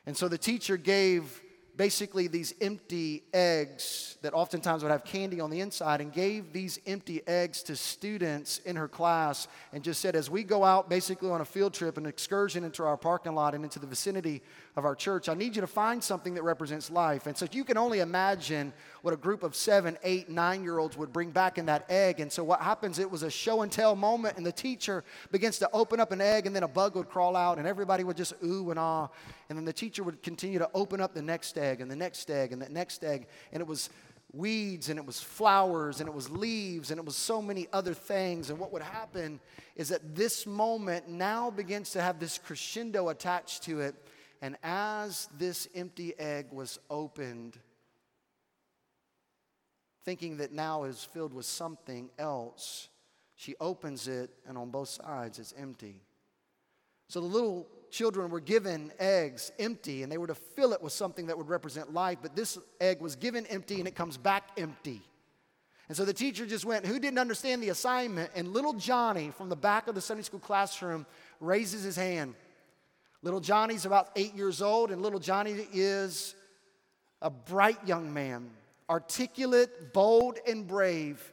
And 0.06 0.16
so 0.16 0.28
the 0.28 0.38
teacher 0.38 0.78
gave 0.78 1.42
basically 1.76 2.28
these 2.28 2.54
empty 2.62 3.24
eggs 3.34 4.18
that 4.22 4.34
oftentimes 4.34 4.84
would 4.84 4.92
have 4.92 5.04
candy 5.04 5.40
on 5.40 5.50
the 5.50 5.60
inside 5.60 6.02
and 6.02 6.14
gave 6.14 6.54
these 6.54 6.80
empty 6.86 7.22
eggs 7.28 7.64
to 7.64 7.76
students 7.76 8.60
in 8.60 8.76
her 8.76 8.88
class 8.88 9.48
and 9.72 9.84
just 9.84 10.00
said, 10.00 10.16
as 10.16 10.30
we 10.30 10.44
go 10.44 10.64
out 10.64 10.90
basically 10.90 11.30
on 11.30 11.42
a 11.42 11.46
field 11.46 11.74
trip, 11.74 11.98
an 11.98 12.06
excursion 12.06 12.64
into 12.64 12.84
our 12.84 12.98
parking 12.98 13.34
lot 13.34 13.56
and 13.56 13.64
into 13.64 13.80
the 13.80 13.88
vicinity 13.88 14.42
of 14.76 14.86
our 14.86 14.96
church, 14.96 15.30
I 15.30 15.36
need 15.36 15.56
you 15.56 15.62
to 15.62 15.68
find 15.68 16.04
something 16.04 16.34
that 16.34 16.44
represents 16.44 16.90
life. 16.90 17.28
And 17.28 17.38
so 17.38 17.46
you 17.52 17.64
can 17.64 17.78
only 17.78 18.00
imagine 18.00 18.74
what 19.04 19.14
a 19.14 19.18
group 19.18 19.44
of 19.44 19.56
seven, 19.56 19.98
eight, 20.04 20.30
nine 20.30 20.64
year 20.64 20.80
olds 20.80 20.98
would 20.98 21.14
bring 21.14 21.30
back 21.30 21.58
in 21.58 21.68
that 21.68 21.86
egg. 21.90 22.20
And 22.20 22.32
so 22.32 22.44
what 22.44 22.60
happens, 22.60 22.98
it 22.98 23.10
was 23.10 23.22
a 23.22 23.30
show 23.30 23.62
and 23.62 23.72
tell 23.72 23.96
moment, 23.96 24.38
and 24.38 24.46
the 24.46 24.52
teacher 24.52 25.04
begins 25.32 25.60
to 25.60 25.70
open 25.74 26.00
up 26.00 26.12
an 26.12 26.22
egg, 26.22 26.48
and 26.48 26.56
then 26.56 26.64
a 26.64 26.68
bug 26.68 26.96
would 26.96 27.10
crawl 27.10 27.36
out, 27.36 27.60
and 27.60 27.68
everybody 27.68 28.04
would 28.04 28.18
just 28.18 28.34
ooh 28.44 28.72
and 28.72 28.80
ah. 28.80 29.10
And 29.50 29.58
then 29.58 29.66
the 29.66 29.74
teacher 29.74 30.04
would 30.04 30.24
continue 30.24 30.58
to 30.58 30.70
open 30.74 31.00
up 31.02 31.14
the 31.14 31.22
next 31.22 31.58
egg 31.58 31.80
and 31.80 31.92
the 31.92 31.96
next 31.96 32.32
egg 32.32 32.52
and 32.52 32.62
the 32.62 32.70
next 32.70 33.04
egg. 33.04 33.28
And 33.52 33.62
it 33.62 33.68
was 33.68 33.90
weeds 34.34 34.90
and 34.90 34.98
it 34.98 35.06
was 35.06 35.20
flowers 35.22 36.00
and 36.00 36.10
it 36.10 36.14
was 36.14 36.30
leaves 36.32 36.90
and 36.90 37.00
it 37.00 37.06
was 37.06 37.16
so 37.16 37.42
many 37.42 37.68
other 37.72 37.94
things. 37.94 38.50
And 38.50 38.58
what 38.58 38.74
would 38.74 38.82
happen 38.82 39.40
is 39.76 39.90
that 39.90 40.16
this 40.16 40.48
moment 40.48 41.08
now 41.08 41.52
begins 41.52 41.92
to 41.92 42.02
have 42.02 42.20
this 42.20 42.40
crescendo 42.40 43.10
attached 43.10 43.64
to 43.64 43.82
it. 43.82 43.96
And 44.44 44.58
as 44.62 45.30
this 45.38 45.70
empty 45.74 46.14
egg 46.20 46.48
was 46.52 46.78
opened, 46.90 47.58
thinking 50.04 50.36
that 50.38 50.52
now 50.52 50.84
is 50.84 51.02
filled 51.02 51.34
with 51.34 51.46
something 51.46 52.10
else, 52.20 52.90
she 53.36 53.56
opens 53.62 54.10
it 54.10 54.32
and 54.46 54.58
on 54.58 54.70
both 54.70 54.90
sides 54.90 55.40
it's 55.40 55.54
empty. 55.58 56.02
So 57.08 57.22
the 57.22 57.26
little 57.26 57.70
children 57.90 58.30
were 58.30 58.42
given 58.42 58.92
eggs 59.00 59.54
empty 59.60 60.04
and 60.04 60.12
they 60.12 60.18
were 60.18 60.28
to 60.28 60.36
fill 60.36 60.74
it 60.74 60.82
with 60.82 60.92
something 60.92 61.28
that 61.28 61.38
would 61.38 61.48
represent 61.48 61.94
life, 61.94 62.18
but 62.22 62.36
this 62.36 62.58
egg 62.82 63.00
was 63.00 63.16
given 63.16 63.46
empty 63.46 63.80
and 63.80 63.88
it 63.88 63.96
comes 63.96 64.18
back 64.18 64.50
empty. 64.58 65.02
And 65.88 65.96
so 65.96 66.04
the 66.04 66.14
teacher 66.14 66.46
just 66.46 66.66
went, 66.66 66.86
Who 66.86 67.00
didn't 67.00 67.20
understand 67.20 67.64
the 67.64 67.70
assignment? 67.70 68.30
And 68.36 68.50
little 68.50 68.74
Johnny 68.74 69.32
from 69.32 69.48
the 69.48 69.56
back 69.56 69.88
of 69.88 69.96
the 69.96 70.02
Sunday 70.02 70.24
school 70.24 70.42
classroom 70.42 71.06
raises 71.40 71.84
his 71.84 71.96
hand. 71.96 72.36
Little 73.24 73.40
Johnny's 73.40 73.86
about 73.86 74.10
eight 74.18 74.36
years 74.36 74.62
old, 74.62 74.92
and 74.92 75.02
little 75.02 75.20
Johnny 75.20 75.52
is 75.74 76.36
a 77.22 77.30
bright 77.30 77.80
young 77.88 78.14
man, 78.14 78.50
articulate, 78.90 79.94
bold, 79.94 80.38
and 80.46 80.68
brave, 80.68 81.32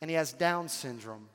and 0.00 0.10
he 0.10 0.16
has 0.16 0.32
Down 0.32 0.68
syndrome. 0.68 1.28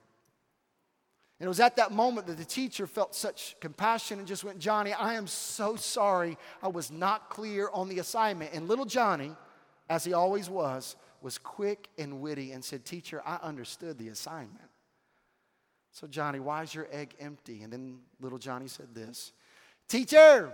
And 1.40 1.46
it 1.46 1.48
was 1.48 1.62
at 1.62 1.78
that 1.78 1.92
moment 1.92 2.28
that 2.28 2.38
the 2.38 2.46
teacher 2.46 2.86
felt 2.86 3.16
such 3.16 3.56
compassion 3.62 4.20
and 4.20 4.28
just 4.28 4.44
went, 4.44 4.60
Johnny, 4.60 4.94
I 4.94 5.16
am 5.16 5.26
so 5.26 5.76
sorry. 5.76 6.38
I 6.62 6.68
was 6.68 6.92
not 6.92 7.30
clear 7.30 7.70
on 7.74 7.90
the 7.90 7.98
assignment. 7.98 8.54
And 8.54 8.68
little 8.68 8.86
Johnny, 8.86 9.32
as 9.90 10.04
he 10.04 10.14
always 10.14 10.50
was, 10.52 10.98
was 11.22 11.40
quick 11.40 11.88
and 11.98 12.22
witty 12.22 12.52
and 12.52 12.64
said, 12.64 12.86
Teacher, 12.86 13.24
I 13.26 13.40
understood 13.42 13.98
the 13.98 14.10
assignment. 14.10 14.70
So, 15.92 16.06
Johnny, 16.08 16.40
why 16.40 16.62
is 16.62 16.76
your 16.76 16.88
egg 16.92 17.16
empty? 17.20 17.64
And 17.64 17.74
then 17.74 18.00
little 18.20 18.38
Johnny 18.38 18.68
said 18.68 18.94
this 18.94 19.32
Teacher, 19.92 20.50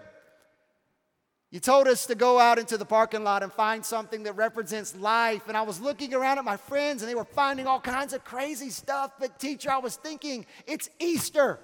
you 1.52 1.60
told 1.60 1.88
us 1.88 2.08
to 2.08 2.16
go 2.16 2.40
out 2.40 2.58
into 2.58 2.76
the 2.76 2.86
parking 2.86 3.24
lot 3.24 3.44
and 3.44 3.54
find 3.54 3.86
something 3.86 4.24
that 4.24 4.36
represents 4.36 4.96
life. 4.96 5.48
And 5.48 5.56
I 5.56 5.62
was 5.62 5.80
looking 5.80 6.16
around 6.16 6.40
at 6.40 6.44
my 6.44 6.58
friends 6.58 7.04
and 7.04 7.10
they 7.10 7.14
were 7.14 7.24
finding 7.24 7.68
all 7.68 7.80
kinds 7.80 8.14
of 8.14 8.24
crazy 8.24 8.72
stuff. 8.72 9.12
But, 9.20 9.38
teacher, 9.38 9.70
I 9.70 9.78
was 9.78 9.96
thinking, 9.96 10.48
it's 10.66 10.90
Easter. 10.98 11.60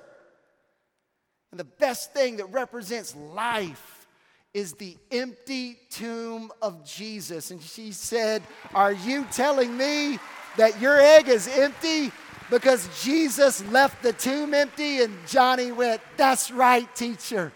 And 1.49 1.59
the 1.59 1.63
best 1.63 2.13
thing 2.13 2.37
that 2.37 2.45
represents 2.51 3.15
life 3.15 4.07
is 4.53 4.73
the 4.73 4.95
empty 5.09 5.79
tomb 5.89 6.51
of 6.61 6.85
Jesus. 6.85 7.49
And 7.49 7.59
she 7.59 7.91
said, 7.91 8.43
Are 8.75 8.93
you 8.93 9.25
telling 9.31 9.75
me 9.75 10.19
that 10.57 10.79
your 10.79 10.99
egg 10.99 11.27
is 11.27 11.47
empty 11.47 12.11
because 12.51 12.87
Jesus 13.03 13.65
left 13.71 14.03
the 14.03 14.13
tomb 14.13 14.53
empty? 14.53 15.01
And 15.01 15.17
Johnny 15.25 15.71
went, 15.71 16.03
That's 16.17 16.51
right, 16.51 16.87
teacher. 16.95 17.51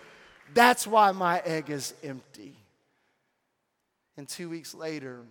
That's 0.58 0.88
why 0.88 1.12
my 1.12 1.40
egg 1.46 1.70
is 1.70 1.94
empty. 2.02 2.56
And 4.18 4.28
two 4.28 4.50
weeks 4.50 4.74
later, 4.74 5.22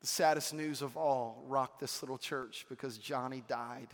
the 0.00 0.06
saddest 0.06 0.54
news 0.54 0.82
of 0.82 0.96
all 0.96 1.42
rocked 1.48 1.80
this 1.80 2.00
little 2.00 2.16
church 2.16 2.64
because 2.68 2.96
Johnny 2.96 3.42
died. 3.48 3.88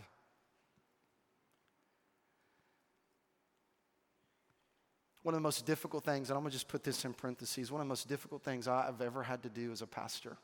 One 5.23 5.33
of 5.33 5.39
the 5.39 5.43
most 5.43 5.65
difficult 5.65 6.03
things, 6.03 6.29
and 6.29 6.37
I'm 6.37 6.45
to 6.45 6.51
just 6.51 6.67
put 6.67 6.83
this 6.83 7.03
in 7.03 7.15
parentheses, 7.15 7.71
one 7.71 7.81
of 7.81 7.87
the 7.87 7.89
most 7.89 8.07
difficult 8.07 8.43
things 8.43 8.67
I've 8.67 9.01
ever 9.01 9.23
had 9.23 9.41
to 9.41 9.49
do 9.49 9.71
as 9.71 9.81
a 9.81 9.87
pastor 9.87 10.37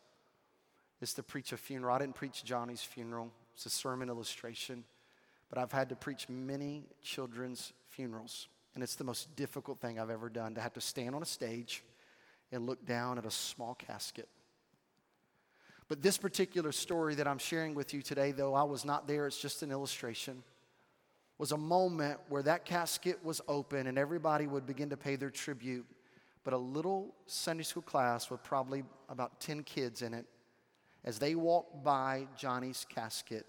is 1.01 1.13
to 1.13 1.21
preach 1.21 1.51
a 1.51 1.57
funeral. 1.57 1.95
I 1.95 1.99
didn't 1.99 2.15
preach 2.15 2.43
Johnny's 2.43 2.81
funeral, 2.81 3.31
it's 3.53 3.67
a 3.67 3.69
sermon 3.69 4.09
illustration, 4.09 4.85
but 5.51 5.59
I've 5.59 5.71
had 5.71 5.89
to 5.89 5.95
preach 5.95 6.27
many 6.27 6.87
children's 7.03 7.73
funerals. 7.99 8.47
And 8.75 8.81
it's 8.81 8.95
the 8.95 9.03
most 9.03 9.35
difficult 9.35 9.77
thing 9.81 9.99
I've 9.99 10.09
ever 10.09 10.29
done 10.29 10.55
to 10.55 10.61
have 10.61 10.71
to 10.75 10.79
stand 10.79 11.13
on 11.13 11.21
a 11.21 11.25
stage 11.25 11.83
and 12.49 12.65
look 12.65 12.85
down 12.85 13.17
at 13.17 13.25
a 13.25 13.31
small 13.31 13.75
casket. 13.75 14.29
But 15.89 16.01
this 16.01 16.17
particular 16.17 16.71
story 16.71 17.15
that 17.15 17.27
I'm 17.27 17.39
sharing 17.39 17.75
with 17.75 17.93
you 17.93 18.01
today, 18.01 18.31
though 18.31 18.53
I 18.53 18.63
was 18.63 18.85
not 18.85 19.05
there, 19.05 19.27
it's 19.27 19.41
just 19.41 19.63
an 19.63 19.71
illustration, 19.71 20.43
was 21.37 21.51
a 21.51 21.57
moment 21.57 22.21
where 22.29 22.41
that 22.43 22.63
casket 22.63 23.19
was 23.21 23.41
open 23.49 23.87
and 23.87 23.97
everybody 23.97 24.47
would 24.47 24.65
begin 24.65 24.91
to 24.91 24.97
pay 24.97 25.17
their 25.17 25.29
tribute. 25.29 25.85
But 26.45 26.53
a 26.53 26.57
little 26.57 27.13
Sunday 27.25 27.63
school 27.63 27.83
class 27.83 28.29
with 28.29 28.41
probably 28.43 28.85
about 29.09 29.41
10 29.41 29.63
kids 29.63 30.03
in 30.03 30.13
it, 30.13 30.25
as 31.03 31.19
they 31.19 31.35
walked 31.35 31.83
by 31.83 32.27
Johnny's 32.37 32.85
casket, 32.87 33.45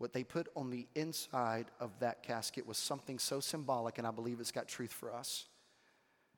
what 0.00 0.14
they 0.14 0.24
put 0.24 0.48
on 0.56 0.70
the 0.70 0.86
inside 0.94 1.66
of 1.78 1.90
that 2.00 2.22
casket 2.22 2.66
was 2.66 2.78
something 2.78 3.18
so 3.18 3.38
symbolic, 3.38 3.98
and 3.98 4.06
I 4.06 4.10
believe 4.10 4.40
it's 4.40 4.50
got 4.50 4.66
truth 4.66 4.94
for 4.94 5.12
us. 5.12 5.44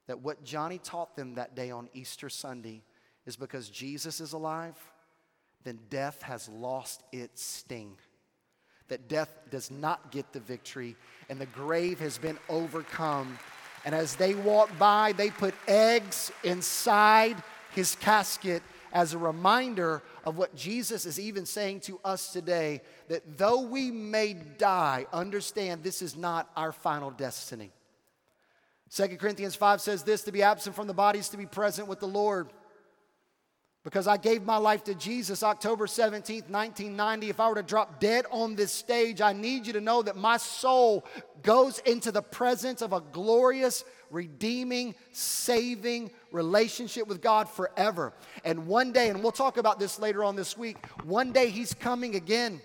That 0.09 0.18
what 0.18 0.42
Johnny 0.42 0.79
taught 0.79 1.14
them 1.14 1.35
that 1.35 1.55
day 1.55 1.70
on 1.70 1.88
Easter 1.94 2.29
Sunday 2.29 2.83
is 3.25 3.37
because 3.37 3.68
Jesus 3.68 4.20
is 4.20 4.33
alive, 4.33 4.75
then 5.62 5.79
death 5.90 6.22
has 6.22 6.48
lost 6.48 7.05
its 7.12 7.40
sting. 7.40 7.96
That 8.88 9.09
death 9.09 9.33
does 9.48 9.70
not 9.70 10.11
get 10.11 10.33
the 10.33 10.40
victory, 10.40 10.96
and 11.31 11.40
the 11.40 11.46
grave 11.46 12.01
has 12.01 12.18
been 12.18 12.40
overcome. 12.48 13.38
And 13.85 13.94
as 13.94 14.16
they 14.16 14.35
walked 14.35 14.77
by, 14.77 15.12
they 15.12 15.31
put 15.31 15.55
eggs 15.68 16.33
inside 16.42 17.37
his 17.77 17.94
casket 17.94 18.64
as 18.92 19.14
a 19.14 19.18
reminder 19.18 20.03
of 20.25 20.39
what 20.39 20.55
Jesus 20.55 21.07
is 21.07 21.19
even 21.19 21.47
saying 21.47 21.81
to 21.81 22.01
us 22.05 22.33
today 22.33 22.81
that 23.09 23.39
though 23.39 23.63
we 23.63 23.91
may 23.91 24.35
die, 24.35 25.07
understand 25.13 25.83
this 25.83 26.03
is 26.03 26.17
not 26.17 26.51
our 26.57 26.73
final 26.73 27.11
destiny. 27.11 27.71
2 28.95 29.09
Corinthians 29.17 29.55
5 29.55 29.81
says 29.81 30.03
this 30.03 30.23
to 30.25 30.33
be 30.33 30.43
absent 30.43 30.77
from 30.77 30.87
the 30.87 30.95
body 30.95 31.19
is 31.19 31.31
to 31.31 31.37
be 31.37 31.47
present 31.47 31.89
with 31.89 32.01
the 32.01 32.07
Lord. 32.07 32.51
Because 33.85 34.07
I 34.07 34.16
gave 34.16 34.45
my 34.45 34.59
life 34.59 34.85
to 34.85 34.95
Jesus 34.95 35.42
October 35.42 35.87
17th, 35.87 36.49
1990. 36.49 37.31
If 37.31 37.40
I 37.40 37.49
were 37.49 37.57
to 37.57 37.64
drop 37.64 37.99
dead 37.99 38.27
on 38.31 38.55
this 38.55 38.71
stage, 38.71 39.21
I 39.21 39.33
need 39.33 39.66
you 39.66 39.73
to 39.73 39.81
know 39.81 40.03
that 40.03 40.16
my 40.16 40.37
soul 40.37 41.05
goes 41.42 41.81
into 41.81 42.12
the 42.12 42.23
presence 42.23 42.81
of 42.81 42.92
a 42.92 43.01
glorious, 43.01 43.85
redeeming, 44.11 44.95
saving 45.11 46.12
relationship 46.31 47.09
with 47.09 47.21
God 47.21 47.49
forever. 47.49 48.12
And 48.45 48.68
one 48.68 48.92
day, 48.92 49.09
and 49.09 49.21
we'll 49.21 49.33
talk 49.33 49.57
about 49.57 49.81
this 49.81 49.99
later 49.99 50.23
on 50.23 50.37
this 50.37 50.57
week, 50.57 50.77
one 51.03 51.33
day 51.33 51.49
He's 51.51 51.75
coming 51.75 52.14
again. 52.14 52.61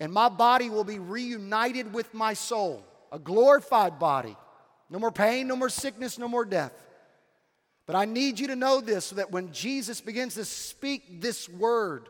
And 0.00 0.12
my 0.12 0.28
body 0.28 0.68
will 0.68 0.84
be 0.84 0.98
reunited 0.98 1.94
with 1.94 2.12
my 2.12 2.34
soul, 2.34 2.84
a 3.10 3.18
glorified 3.18 3.98
body. 3.98 4.36
No 4.90 4.98
more 4.98 5.12
pain, 5.12 5.48
no 5.48 5.56
more 5.56 5.70
sickness, 5.70 6.18
no 6.18 6.28
more 6.28 6.44
death. 6.44 6.72
But 7.86 7.96
I 7.96 8.04
need 8.06 8.38
you 8.38 8.46
to 8.48 8.56
know 8.56 8.80
this 8.80 9.06
so 9.06 9.16
that 9.16 9.30
when 9.30 9.52
Jesus 9.52 10.00
begins 10.00 10.34
to 10.34 10.44
speak 10.44 11.20
this 11.20 11.48
word, 11.48 12.08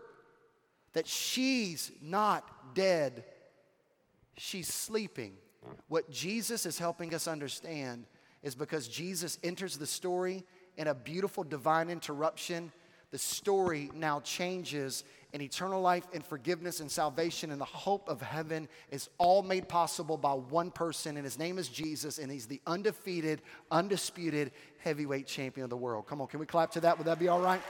that 0.93 1.07
she's 1.07 1.91
not 2.01 2.75
dead, 2.75 3.25
she's 4.37 4.69
sleeping. 4.69 5.35
What 5.89 6.11
Jesus 6.11 6.67
is 6.67 6.79
helping 6.79 7.15
us 7.15 7.27
understand 7.27 8.07
is 8.43 8.55
because 8.55 8.87
Jesus 8.87 9.39
enters 9.43 9.77
the 9.77 9.87
story 9.87 10.45
in 10.77 10.87
a 10.87 10.95
beautiful 10.95 11.43
divine 11.43 11.89
interruption, 11.89 12.71
the 13.11 13.19
story 13.19 13.91
now 13.95 14.21
changes 14.21 15.05
and 15.33 15.43
eternal 15.43 15.81
life 15.81 16.07
and 16.13 16.25
forgiveness 16.25 16.81
and 16.81 16.91
salvation 16.91 17.51
and 17.51 17.61
the 17.61 17.65
hope 17.65 18.09
of 18.09 18.21
heaven 18.21 18.69
is 18.91 19.09
all 19.19 19.43
made 19.43 19.69
possible 19.69 20.17
by 20.17 20.33
one 20.33 20.71
person, 20.71 21.17
and 21.17 21.25
his 21.25 21.39
name 21.39 21.59
is 21.59 21.69
Jesus, 21.69 22.19
and 22.19 22.31
he's 22.31 22.47
the 22.47 22.61
undefeated, 22.67 23.43
undisputed 23.71 24.53
heavyweight 24.85 25.27
champion 25.27 25.65
of 25.65 25.71
the 25.71 25.77
world. 25.77 26.07
Come 26.07 26.21
on, 26.21 26.29
can 26.29 26.39
we 26.39 26.47
clap 26.47 26.71
to 26.73 26.81
that? 26.81 26.99
Would 26.99 27.07
that 27.07 27.19
be 27.19 27.29
all 27.29 27.41
right? 27.41 27.63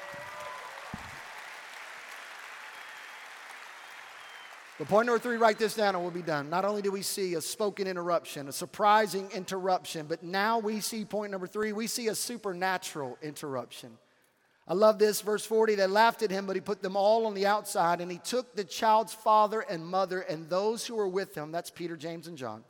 But 4.76 4.88
point 4.88 5.06
number 5.06 5.20
three, 5.20 5.36
write 5.36 5.58
this 5.58 5.74
down 5.74 5.94
and 5.94 6.02
we'll 6.02 6.10
be 6.10 6.20
done. 6.20 6.50
Not 6.50 6.64
only 6.64 6.82
do 6.82 6.90
we 6.90 7.02
see 7.02 7.34
a 7.34 7.40
spoken 7.40 7.86
interruption, 7.86 8.48
a 8.48 8.52
surprising 8.52 9.30
interruption, 9.32 10.06
but 10.08 10.24
now 10.24 10.58
we 10.58 10.80
see 10.80 11.04
point 11.04 11.30
number 11.30 11.46
three, 11.46 11.72
we 11.72 11.86
see 11.86 12.08
a 12.08 12.14
supernatural 12.14 13.16
interruption. 13.22 13.96
I 14.66 14.74
love 14.74 14.98
this, 14.98 15.20
verse 15.20 15.46
40. 15.46 15.76
They 15.76 15.86
laughed 15.86 16.22
at 16.22 16.30
him, 16.32 16.46
but 16.46 16.56
he 16.56 16.60
put 16.60 16.82
them 16.82 16.96
all 16.96 17.26
on 17.26 17.34
the 17.34 17.46
outside, 17.46 18.00
and 18.00 18.10
he 18.10 18.18
took 18.18 18.56
the 18.56 18.64
child's 18.64 19.12
father 19.12 19.60
and 19.60 19.86
mother 19.86 20.22
and 20.22 20.48
those 20.48 20.84
who 20.84 20.96
were 20.96 21.06
with 21.06 21.36
him, 21.36 21.52
that's 21.52 21.70
Peter, 21.70 21.96
James, 21.96 22.26
and 22.26 22.36
John, 22.36 22.64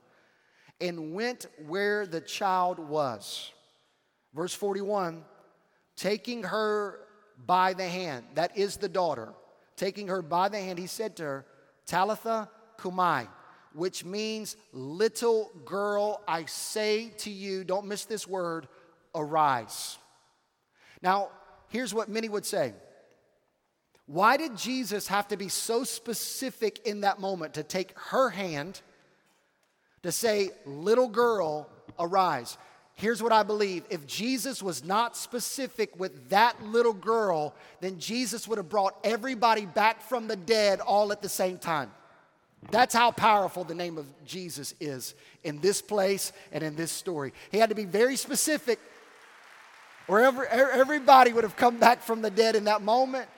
and 0.83 1.15
went 1.15 1.47
where 1.67 2.05
the 2.05 2.21
child 2.21 2.79
was. 2.79 3.54
Verse 4.35 4.55
41 4.55 5.25
taking 5.97 6.43
her 6.43 6.99
by 7.47 7.73
the 7.73 7.87
hand, 7.87 8.25
that 8.35 8.57
is 8.57 8.77
the 8.77 8.89
daughter, 8.89 9.33
taking 9.77 10.09
her 10.09 10.23
by 10.23 10.49
the 10.49 10.59
hand, 10.59 10.79
he 10.79 10.87
said 10.87 11.17
to 11.17 11.23
her, 11.23 11.47
Talitha 11.87 12.49
Kumai, 12.79 13.29
which 13.75 14.05
means 14.05 14.57
little 14.73 15.51
girl, 15.65 16.23
I 16.27 16.47
say 16.47 17.11
to 17.19 17.31
you, 17.31 17.65
don't 17.65 17.87
miss 17.87 18.05
this 18.07 18.27
word, 18.27 18.67
arise. 19.15 19.99
Now, 21.03 21.29
here's 21.69 21.95
what 21.95 22.09
many 22.09 22.29
would 22.29 22.47
say. 22.47 22.73
Why 24.07 24.37
did 24.37 24.57
Jesus 24.57 25.09
have 25.09 25.29
to 25.29 25.37
be 25.37 25.49
so 25.49 25.85
specific 25.85 26.87
in 26.87 27.03
that 27.03 27.21
moment 27.21 27.55
to 27.55 27.63
take 27.63 27.99
her 27.99 28.31
hand 28.31 28.81
to 30.03 30.13
say, 30.13 30.51
little 30.67 31.09
girl, 31.09 31.69
arise? 31.99 32.59
Here's 32.97 33.23
what 33.23 33.33
I 33.33 33.43
believe. 33.43 33.85
If 33.91 34.07
Jesus 34.07 34.63
was 34.63 34.85
not 34.85 35.17
specific 35.17 35.99
with 35.99 36.29
that 36.29 36.63
little 36.65 36.93
girl, 36.93 37.55
then 37.81 37.99
Jesus 37.99 38.47
would 38.47 38.59
have 38.59 38.69
brought 38.69 38.97
everybody 39.03 39.67
back 39.67 40.01
from 40.01 40.29
the 40.29 40.37
dead 40.37 40.81
all 40.81 41.11
at 41.11 41.21
the 41.21 41.29
same 41.29 41.59
time. 41.59 41.91
That's 42.71 42.95
how 42.95 43.11
powerful 43.11 43.65
the 43.65 43.75
name 43.75 43.99
of 43.99 44.07
Jesus 44.25 44.75
is 44.81 45.15
in 45.43 45.61
this 45.61 45.83
place 45.83 46.33
and 46.53 46.63
in 46.63 46.77
this 46.77 46.93
story. 46.93 47.33
He 47.51 47.59
had 47.59 47.69
to 47.69 47.75
be 47.75 47.85
very 47.85 48.17
specific, 48.17 48.79
or 50.07 50.47
everybody 50.47 51.33
would 51.33 51.45
have 51.45 51.57
come 51.57 51.79
back 51.79 52.01
from 52.01 52.23
the 52.23 52.31
dead 52.31 52.57
in 52.57 52.65
that 52.65 52.81
moment. 52.81 53.29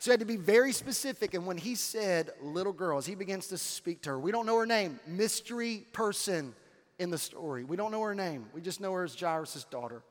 So 0.00 0.10
he 0.10 0.12
had 0.12 0.20
to 0.20 0.26
be 0.26 0.36
very 0.36 0.72
specific. 0.72 1.34
And 1.34 1.44
when 1.44 1.58
he 1.58 1.74
said, 1.74 2.30
little 2.40 2.72
girl, 2.72 2.98
as 2.98 3.06
he 3.06 3.14
begins 3.14 3.48
to 3.48 3.58
speak 3.58 4.02
to 4.02 4.10
her, 4.10 4.18
we 4.18 4.32
don't 4.32 4.46
know 4.46 4.56
her 4.58 4.66
name, 4.66 4.98
mystery 5.06 5.84
person 5.92 6.54
in 6.98 7.10
the 7.10 7.18
story. 7.18 7.64
We 7.64 7.76
don't 7.76 7.92
know 7.92 8.02
her 8.02 8.14
name, 8.14 8.46
we 8.52 8.60
just 8.60 8.80
know 8.80 8.92
her 8.92 9.04
as 9.04 9.18
Jairus' 9.18 9.64
daughter. 9.70 10.02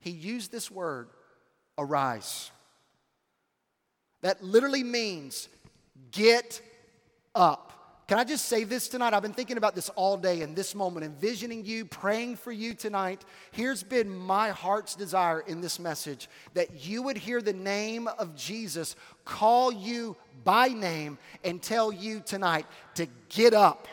He 0.00 0.10
used 0.10 0.50
this 0.50 0.70
word, 0.70 1.08
arise. 1.78 2.50
That 4.22 4.42
literally 4.42 4.84
means 4.84 5.48
get 6.10 6.60
up. 7.34 7.72
Can 8.08 8.18
I 8.18 8.24
just 8.24 8.46
say 8.46 8.64
this 8.64 8.88
tonight? 8.88 9.14
I've 9.14 9.22
been 9.22 9.32
thinking 9.32 9.56
about 9.56 9.74
this 9.74 9.88
all 9.90 10.16
day 10.16 10.42
in 10.42 10.54
this 10.54 10.74
moment, 10.74 11.06
envisioning 11.06 11.64
you, 11.64 11.84
praying 11.84 12.36
for 12.36 12.52
you 12.52 12.74
tonight. 12.74 13.24
Here's 13.52 13.82
been 13.82 14.08
my 14.10 14.50
heart's 14.50 14.94
desire 14.94 15.40
in 15.40 15.60
this 15.60 15.78
message 15.78 16.28
that 16.54 16.84
you 16.84 17.02
would 17.02 17.16
hear 17.16 17.40
the 17.40 17.52
name 17.52 18.08
of 18.08 18.36
Jesus 18.36 18.96
call 19.24 19.72
you 19.72 20.16
by 20.44 20.68
name 20.68 21.16
and 21.44 21.62
tell 21.62 21.92
you 21.92 22.20
tonight 22.20 22.66
to 22.96 23.06
get 23.28 23.54
up 23.54 23.88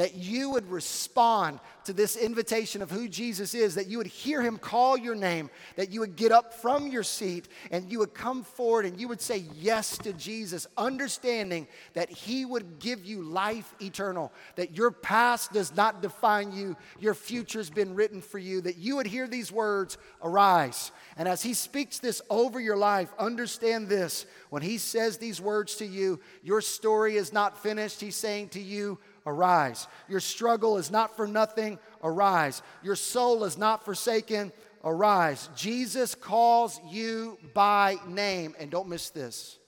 that 0.00 0.14
you 0.14 0.48
would 0.48 0.66
respond 0.70 1.60
to 1.84 1.92
this 1.92 2.16
invitation 2.16 2.80
of 2.80 2.90
who 2.90 3.06
Jesus 3.06 3.52
is, 3.52 3.74
that 3.74 3.86
you 3.86 3.98
would 3.98 4.06
hear 4.06 4.40
him 4.40 4.56
call 4.56 4.96
your 4.96 5.14
name, 5.14 5.50
that 5.76 5.90
you 5.90 6.00
would 6.00 6.16
get 6.16 6.32
up 6.32 6.54
from 6.54 6.86
your 6.86 7.02
seat 7.02 7.48
and 7.70 7.92
you 7.92 7.98
would 7.98 8.14
come 8.14 8.42
forward 8.42 8.86
and 8.86 8.98
you 8.98 9.08
would 9.08 9.20
say 9.20 9.44
yes 9.56 9.98
to 9.98 10.14
Jesus, 10.14 10.66
understanding 10.78 11.68
that 11.92 12.08
he 12.08 12.46
would 12.46 12.78
give 12.78 13.04
you 13.04 13.20
life 13.20 13.74
eternal, 13.78 14.32
that 14.56 14.74
your 14.74 14.90
past 14.90 15.52
does 15.52 15.76
not 15.76 16.00
define 16.00 16.50
you, 16.50 16.78
your 16.98 17.12
future's 17.12 17.68
been 17.68 17.94
written 17.94 18.22
for 18.22 18.38
you, 18.38 18.62
that 18.62 18.78
you 18.78 18.96
would 18.96 19.06
hear 19.06 19.28
these 19.28 19.52
words 19.52 19.98
arise. 20.22 20.92
And 21.18 21.28
as 21.28 21.42
he 21.42 21.52
speaks 21.52 21.98
this 21.98 22.22
over 22.30 22.58
your 22.58 22.78
life, 22.78 23.12
understand 23.18 23.88
this 23.88 24.24
when 24.48 24.62
he 24.62 24.78
says 24.78 25.18
these 25.18 25.42
words 25.42 25.76
to 25.76 25.84
you, 25.84 26.20
your 26.42 26.62
story 26.62 27.16
is 27.16 27.34
not 27.34 27.62
finished. 27.62 28.00
He's 28.00 28.16
saying 28.16 28.48
to 28.50 28.60
you, 28.60 28.98
arise. 29.26 29.86
Your 30.08 30.20
struggle 30.20 30.78
is 30.78 30.90
not 30.90 31.16
for 31.16 31.26
nothing, 31.26 31.78
arise. 32.02 32.62
Your 32.82 32.96
soul 32.96 33.44
is 33.44 33.58
not 33.58 33.84
forsaken, 33.84 34.52
arise. 34.84 35.48
Jesus 35.54 36.14
calls 36.14 36.80
you 36.88 37.38
by 37.54 37.96
name. 38.06 38.54
And 38.58 38.70
don't 38.70 38.88
miss 38.88 39.10
this. 39.10 39.58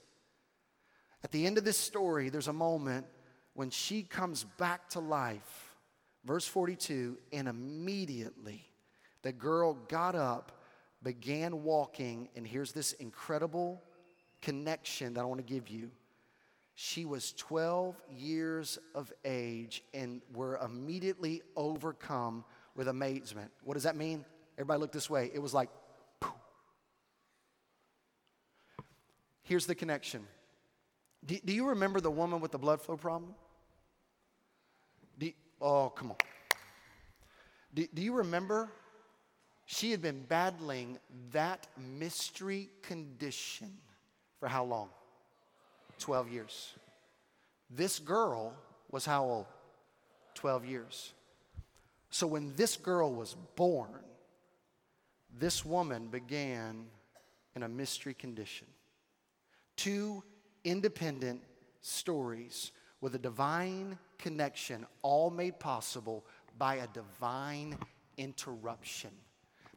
At 1.23 1.31
the 1.31 1.45
end 1.45 1.57
of 1.57 1.63
this 1.63 1.77
story, 1.77 2.29
there's 2.29 2.47
a 2.47 2.53
moment 2.53 3.05
when 3.53 3.69
she 3.69 4.03
comes 4.03 4.43
back 4.57 4.89
to 4.89 4.99
life. 4.99 5.75
Verse 6.25 6.47
42 6.47 7.17
and 7.31 7.47
immediately 7.47 8.65
the 9.23 9.31
girl 9.31 9.73
got 9.87 10.15
up, 10.15 10.51
began 11.01 11.63
walking, 11.63 12.29
and 12.35 12.45
here's 12.45 12.71
this 12.71 12.93
incredible 12.93 13.81
connection 14.41 15.13
that 15.13 15.21
I 15.21 15.25
want 15.25 15.45
to 15.45 15.53
give 15.53 15.69
you. 15.69 15.91
She 16.75 17.05
was 17.05 17.33
12 17.33 17.95
years 18.09 18.79
of 18.95 19.11
age 19.23 19.83
and 19.93 20.21
were 20.33 20.57
immediately 20.57 21.41
overcome 21.55 22.43
with 22.75 22.87
amazement. 22.87 23.51
What 23.63 23.75
does 23.75 23.83
that 23.83 23.95
mean? 23.95 24.25
Everybody 24.57 24.79
look 24.79 24.91
this 24.91 25.09
way. 25.09 25.29
It 25.33 25.39
was 25.39 25.53
like, 25.53 25.69
poof. 26.19 26.33
here's 29.43 29.67
the 29.67 29.75
connection. 29.75 30.25
Do, 31.25 31.37
do, 31.45 31.53
you 31.53 31.67
remember 31.67 32.01
the 32.01 32.11
woman 32.11 32.41
with 32.41 32.51
the 32.51 32.57
blood 32.57 32.81
flow 32.81 32.97
problem? 32.97 33.35
Do 35.19 35.31
oh, 35.61 35.89
come 35.89 36.11
on. 36.11 36.17
Do, 37.73 37.87
do 37.93 38.01
you 38.01 38.13
remember? 38.13 38.69
She 39.65 39.91
had 39.91 40.01
been 40.01 40.23
battling 40.27 40.97
that 41.31 41.67
mystery 41.77 42.69
condition 42.81 43.77
for 44.39 44.47
how 44.47 44.65
long? 44.65 44.89
12 46.03 46.29
years. 46.33 46.73
This 47.69 47.97
girl 47.97 48.53
was 48.91 49.05
how 49.05 49.23
old? 49.23 49.45
12 50.33 50.65
years. 50.65 51.13
So 52.09 52.27
when 52.27 52.53
this 52.57 52.75
girl 52.75 53.13
was 53.13 53.37
born, 53.55 54.03
this 55.39 55.63
woman 55.63 56.07
began 56.07 56.87
in 57.55 57.63
a 57.63 57.69
mystery 57.69 58.13
condition. 58.13 58.67
Two 59.77 60.21
independent 60.65 61.41
stories 61.79 62.73
with 62.99 63.15
a 63.15 63.19
divine 63.19 63.97
connection, 64.17 64.85
all 65.03 65.29
made 65.29 65.57
possible 65.57 66.25
by 66.57 66.75
a 66.75 66.87
divine 66.87 67.77
interruption 68.17 69.11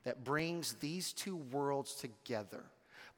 that 0.03 0.25
brings 0.25 0.75
these 0.75 1.13
two 1.13 1.37
worlds 1.37 1.95
together. 1.95 2.65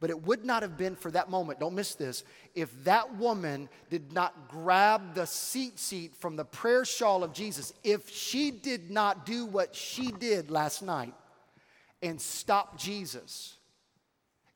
But 0.00 0.10
it 0.10 0.22
would 0.22 0.44
not 0.44 0.62
have 0.62 0.76
been 0.76 0.94
for 0.94 1.10
that 1.10 1.28
moment, 1.28 1.58
don't 1.58 1.74
miss 1.74 1.94
this, 1.96 2.22
if 2.54 2.72
that 2.84 3.16
woman 3.16 3.68
did 3.90 4.12
not 4.12 4.48
grab 4.48 5.14
the 5.14 5.22
tzitzit 5.22 6.14
from 6.14 6.36
the 6.36 6.44
prayer 6.44 6.84
shawl 6.84 7.24
of 7.24 7.32
Jesus, 7.32 7.72
if 7.82 8.08
she 8.08 8.52
did 8.52 8.90
not 8.90 9.26
do 9.26 9.44
what 9.44 9.74
she 9.74 10.12
did 10.12 10.50
last 10.50 10.82
night 10.82 11.14
and 12.00 12.20
stop 12.20 12.78
Jesus. 12.78 13.56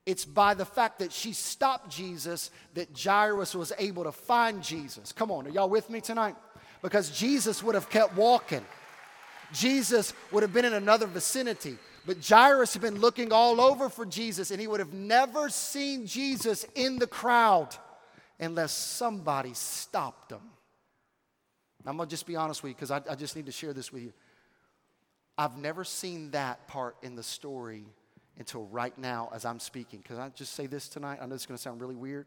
It's 0.06 0.24
by 0.24 0.54
the 0.54 0.64
fact 0.64 0.98
that 0.98 1.12
she 1.12 1.32
stopped 1.32 1.90
Jesus 1.90 2.50
that 2.74 2.88
Jairus 2.96 3.54
was 3.54 3.72
able 3.78 4.04
to 4.04 4.12
find 4.12 4.62
Jesus. 4.62 5.12
Come 5.12 5.30
on, 5.30 5.46
are 5.46 5.50
y'all 5.50 5.68
with 5.68 5.90
me 5.90 6.00
tonight? 6.00 6.36
Because 6.82 7.10
Jesus 7.10 7.62
would 7.62 7.74
have 7.74 7.88
kept 7.88 8.16
walking. 8.16 8.64
Jesus 9.52 10.12
would 10.30 10.42
have 10.42 10.52
been 10.52 10.64
in 10.64 10.72
another 10.72 11.06
vicinity. 11.06 11.78
But 12.04 12.26
Jairus 12.26 12.72
had 12.72 12.82
been 12.82 12.98
looking 12.98 13.32
all 13.32 13.60
over 13.60 13.88
for 13.88 14.04
Jesus, 14.04 14.50
and 14.50 14.60
he 14.60 14.66
would 14.66 14.80
have 14.80 14.92
never 14.92 15.48
seen 15.48 16.06
Jesus 16.06 16.66
in 16.74 16.98
the 16.98 17.06
crowd 17.06 17.76
unless 18.40 18.72
somebody 18.72 19.54
stopped 19.54 20.32
him. 20.32 20.40
I'm 21.86 21.96
gonna 21.96 22.08
just 22.08 22.26
be 22.26 22.36
honest 22.36 22.62
with 22.62 22.70
you 22.70 22.74
because 22.74 22.90
I, 22.90 23.00
I 23.10 23.14
just 23.14 23.34
need 23.34 23.46
to 23.46 23.52
share 23.52 23.72
this 23.72 23.92
with 23.92 24.02
you. 24.02 24.12
I've 25.36 25.56
never 25.56 25.84
seen 25.84 26.30
that 26.32 26.68
part 26.68 26.96
in 27.02 27.16
the 27.16 27.22
story 27.22 27.84
until 28.38 28.64
right 28.66 28.96
now 28.96 29.30
as 29.32 29.44
I'm 29.44 29.58
speaking. 29.58 30.00
Can 30.02 30.18
I 30.18 30.28
just 30.30 30.54
say 30.54 30.66
this 30.66 30.88
tonight? 30.88 31.18
I 31.20 31.26
know 31.26 31.34
it's 31.34 31.46
gonna 31.46 31.58
sound 31.58 31.80
really 31.80 31.96
weird. 31.96 32.26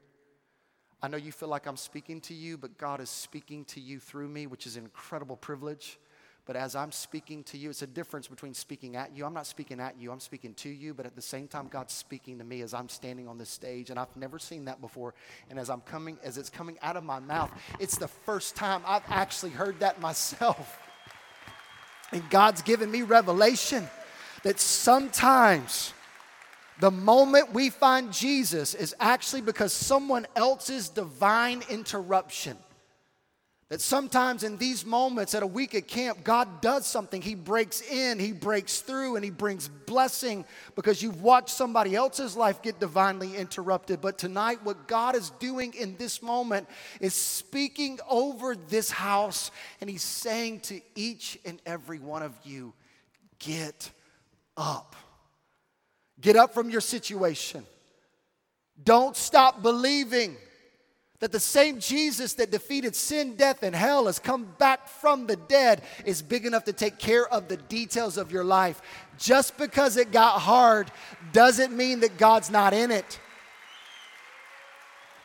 I 1.01 1.07
know 1.07 1.17
you 1.17 1.31
feel 1.31 1.49
like 1.49 1.67
I'm 1.67 1.77
speaking 1.77 2.19
to 2.21 2.33
you, 2.33 2.57
but 2.57 2.77
God 2.77 2.99
is 2.99 3.09
speaking 3.09 3.65
to 3.65 3.79
you 3.79 3.99
through 3.99 4.27
me, 4.27 4.47
which 4.47 4.65
is 4.65 4.75
an 4.77 4.83
incredible 4.83 5.35
privilege. 5.35 5.99
But 6.45 6.55
as 6.55 6.75
I'm 6.75 6.91
speaking 6.91 7.43
to 7.45 7.57
you, 7.57 7.71
it's 7.71 7.81
a 7.81 7.87
difference 7.87 8.27
between 8.27 8.53
speaking 8.53 8.95
at 8.95 9.15
you. 9.15 9.25
I'm 9.25 9.33
not 9.33 9.47
speaking 9.47 9.79
at 9.79 9.99
you, 9.99 10.11
I'm 10.11 10.19
speaking 10.19 10.53
to 10.55 10.69
you, 10.69 10.93
but 10.93 11.07
at 11.07 11.15
the 11.15 11.21
same 11.21 11.47
time, 11.47 11.67
God's 11.67 11.93
speaking 11.93 12.37
to 12.37 12.43
me 12.43 12.61
as 12.61 12.73
I'm 12.73 12.87
standing 12.87 13.27
on 13.27 13.39
this 13.39 13.49
stage. 13.49 13.89
And 13.89 13.99
I've 13.99 14.15
never 14.15 14.37
seen 14.37 14.65
that 14.65 14.79
before. 14.79 15.15
And 15.49 15.57
as 15.57 15.71
I'm 15.71 15.81
coming, 15.81 16.19
as 16.23 16.37
it's 16.37 16.51
coming 16.51 16.77
out 16.83 16.97
of 16.97 17.03
my 17.03 17.19
mouth, 17.19 17.51
it's 17.79 17.97
the 17.97 18.07
first 18.07 18.55
time 18.55 18.81
I've 18.85 19.03
actually 19.09 19.51
heard 19.51 19.79
that 19.79 19.99
myself. 19.99 20.79
And 22.11 22.29
God's 22.29 22.61
given 22.61 22.91
me 22.91 23.01
revelation 23.01 23.87
that 24.43 24.59
sometimes 24.59 25.93
the 26.79 26.91
moment 26.91 27.53
we 27.53 27.71
find 27.71 28.13
Jesus 28.13 28.75
is 28.75 28.95
actually 28.99 29.41
because 29.41 29.73
someone 29.73 30.27
else's 30.35 30.89
divine 30.89 31.63
interruption 31.69 32.57
That 33.69 33.81
sometimes 33.81 34.43
in 34.43 34.57
these 34.57 34.85
moments 34.85 35.33
at 35.33 35.41
a 35.41 35.47
week 35.47 35.73
at 35.73 35.87
camp, 35.87 36.23
God 36.23 36.61
does 36.61 36.85
something. 36.85 37.19
He 37.19 37.33
breaks 37.33 37.81
in, 37.81 38.19
He 38.19 38.31
breaks 38.31 38.81
through, 38.81 39.15
and 39.15 39.25
He 39.25 39.31
brings 39.31 39.67
blessing 39.67 40.45
because 40.75 41.01
you've 41.01 41.23
watched 41.23 41.49
somebody 41.49 41.95
else's 41.95 42.37
life 42.37 42.61
get 42.61 42.79
divinely 42.79 43.35
interrupted. 43.35 44.01
But 44.01 44.19
tonight, 44.19 44.63
what 44.63 44.87
God 44.87 45.15
is 45.15 45.31
doing 45.39 45.73
in 45.73 45.97
this 45.97 46.21
moment 46.21 46.67
is 47.01 47.15
speaking 47.15 47.99
over 48.07 48.55
this 48.55 48.91
house, 48.91 49.49
and 49.81 49.89
He's 49.89 50.03
saying 50.03 50.59
to 50.61 50.79
each 50.93 51.39
and 51.43 51.59
every 51.65 51.97
one 51.97 52.21
of 52.21 52.33
you, 52.43 52.73
Get 53.39 53.91
up. 54.55 54.95
Get 56.21 56.35
up 56.35 56.53
from 56.53 56.69
your 56.69 56.81
situation. 56.81 57.65
Don't 58.83 59.15
stop 59.15 59.61
believing 59.61 60.37
that 61.25 61.31
the 61.31 61.39
same 61.39 61.79
Jesus 61.79 62.33
that 62.33 62.51
defeated 62.51 62.95
sin, 62.95 63.35
death, 63.35 63.63
and 63.63 63.75
hell 63.75 64.05
has 64.05 64.19
come 64.19 64.45
back 64.59 64.87
from 64.87 65.25
the 65.25 65.35
dead 65.35 65.81
is 66.05 66.21
big 66.21 66.45
enough 66.45 66.65
to 66.65 66.71
take 66.71 66.99
care 66.99 67.27
of 67.29 67.47
the 67.47 67.57
details 67.57 68.17
of 68.17 68.31
your 68.31 68.43
life. 68.43 68.79
Just 69.17 69.57
because 69.57 69.97
it 69.97 70.11
got 70.11 70.39
hard 70.39 70.91
doesn't 71.33 71.75
mean 71.75 72.01
that 72.01 72.19
God's 72.19 72.51
not 72.51 72.75
in 72.75 72.91
it. 72.91 73.19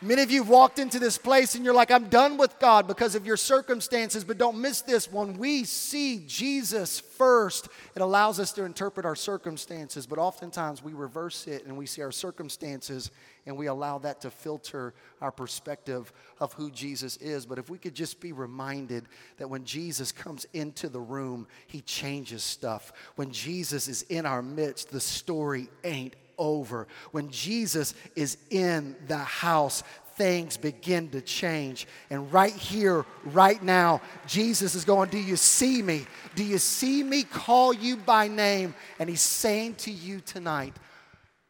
Many 0.00 0.22
of 0.22 0.30
you 0.30 0.40
have 0.40 0.48
walked 0.48 0.78
into 0.78 0.98
this 0.98 1.18
place 1.18 1.54
and 1.54 1.62
you're 1.62 1.74
like, 1.74 1.90
I'm 1.90 2.08
done 2.08 2.38
with 2.38 2.58
God 2.58 2.86
because 2.86 3.14
of 3.14 3.26
your 3.26 3.36
circumstances, 3.36 4.24
but 4.24 4.38
don't 4.38 4.58
miss 4.58 4.80
this. 4.80 5.12
When 5.12 5.36
we 5.36 5.64
see 5.64 6.24
Jesus 6.26 6.98
first, 6.98 7.68
it 7.94 8.00
allows 8.00 8.40
us 8.40 8.52
to 8.52 8.64
interpret 8.64 9.04
our 9.04 9.14
circumstances, 9.14 10.06
but 10.06 10.18
oftentimes 10.18 10.82
we 10.82 10.94
reverse 10.94 11.46
it 11.46 11.66
and 11.66 11.76
we 11.76 11.84
see 11.84 12.00
our 12.00 12.10
circumstances 12.10 13.10
and 13.46 13.56
we 13.56 13.66
allow 13.66 13.98
that 13.98 14.20
to 14.22 14.30
filter 14.30 14.94
our 15.20 15.32
perspective 15.32 16.12
of 16.38 16.52
who 16.52 16.70
Jesus 16.70 17.16
is. 17.18 17.46
But 17.46 17.58
if 17.58 17.70
we 17.70 17.78
could 17.78 17.94
just 17.94 18.20
be 18.20 18.32
reminded 18.32 19.06
that 19.38 19.48
when 19.48 19.64
Jesus 19.64 20.12
comes 20.12 20.46
into 20.52 20.88
the 20.88 21.00
room, 21.00 21.46
he 21.66 21.80
changes 21.80 22.42
stuff. 22.42 22.92
When 23.16 23.30
Jesus 23.32 23.88
is 23.88 24.02
in 24.02 24.26
our 24.26 24.42
midst, 24.42 24.90
the 24.90 25.00
story 25.00 25.68
ain't 25.84 26.16
over. 26.38 26.88
When 27.12 27.30
Jesus 27.30 27.94
is 28.16 28.36
in 28.50 28.96
the 29.06 29.18
house, 29.18 29.82
things 30.16 30.56
begin 30.56 31.08
to 31.10 31.20
change. 31.20 31.86
And 32.10 32.30
right 32.32 32.52
here, 32.52 33.06
right 33.24 33.62
now, 33.62 34.00
Jesus 34.26 34.74
is 34.74 34.84
going, 34.84 35.10
Do 35.10 35.18
you 35.18 35.36
see 35.36 35.80
me? 35.80 36.06
Do 36.34 36.44
you 36.44 36.58
see 36.58 37.02
me 37.02 37.22
call 37.22 37.72
you 37.72 37.96
by 37.96 38.28
name? 38.28 38.74
And 38.98 39.08
he's 39.08 39.22
saying 39.22 39.76
to 39.76 39.90
you 39.90 40.20
tonight, 40.20 40.76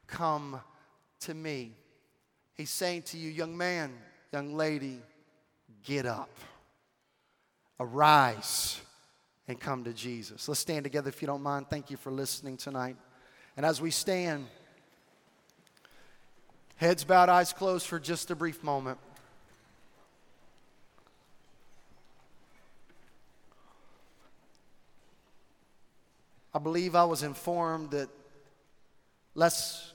Come 0.06 0.60
to 1.20 1.34
me. 1.34 1.72
He's 2.60 2.68
saying 2.68 3.04
to 3.04 3.16
you, 3.16 3.30
Young 3.30 3.56
man, 3.56 3.90
young 4.34 4.54
lady, 4.54 5.00
get 5.82 6.04
up, 6.04 6.28
arise, 7.80 8.78
and 9.48 9.58
come 9.58 9.82
to 9.84 9.94
Jesus. 9.94 10.46
Let's 10.46 10.60
stand 10.60 10.84
together 10.84 11.08
if 11.08 11.22
you 11.22 11.26
don't 11.26 11.42
mind. 11.42 11.70
Thank 11.70 11.90
you 11.90 11.96
for 11.96 12.12
listening 12.12 12.58
tonight. 12.58 12.96
And 13.56 13.64
as 13.64 13.80
we 13.80 13.90
stand, 13.90 14.46
Heads 16.76 17.02
bowed, 17.02 17.30
eyes 17.30 17.54
closed 17.54 17.86
for 17.86 17.98
just 17.98 18.30
a 18.30 18.36
brief 18.36 18.62
moment. 18.62 18.98
I 26.52 26.58
believe 26.58 26.94
I 26.94 27.04
was 27.04 27.22
informed 27.22 27.92
that 27.92 28.10
less 29.34 29.89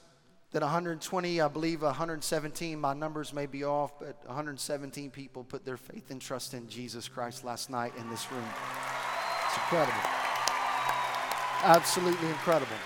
than 0.55 0.63
120, 0.63 1.41
I 1.41 1.49
believe 1.49 1.81
117, 1.81 2.79
my 2.79 2.93
numbers 2.93 3.33
may 3.33 3.45
be 3.45 3.65
off, 3.65 3.99
but 3.99 4.15
117 4.25 5.11
people 5.11 5.43
put 5.43 5.65
their 5.65 5.75
faith 5.75 6.11
and 6.11 6.21
trust 6.21 6.53
in 6.53 6.69
Jesus 6.69 7.09
Christ 7.09 7.43
last 7.43 7.69
night 7.69 7.91
in 7.97 8.09
this 8.09 8.31
room. 8.31 8.45
It's 9.47 9.57
incredible. 9.57 9.99
Absolutely 11.61 12.29
incredible. 12.29 12.77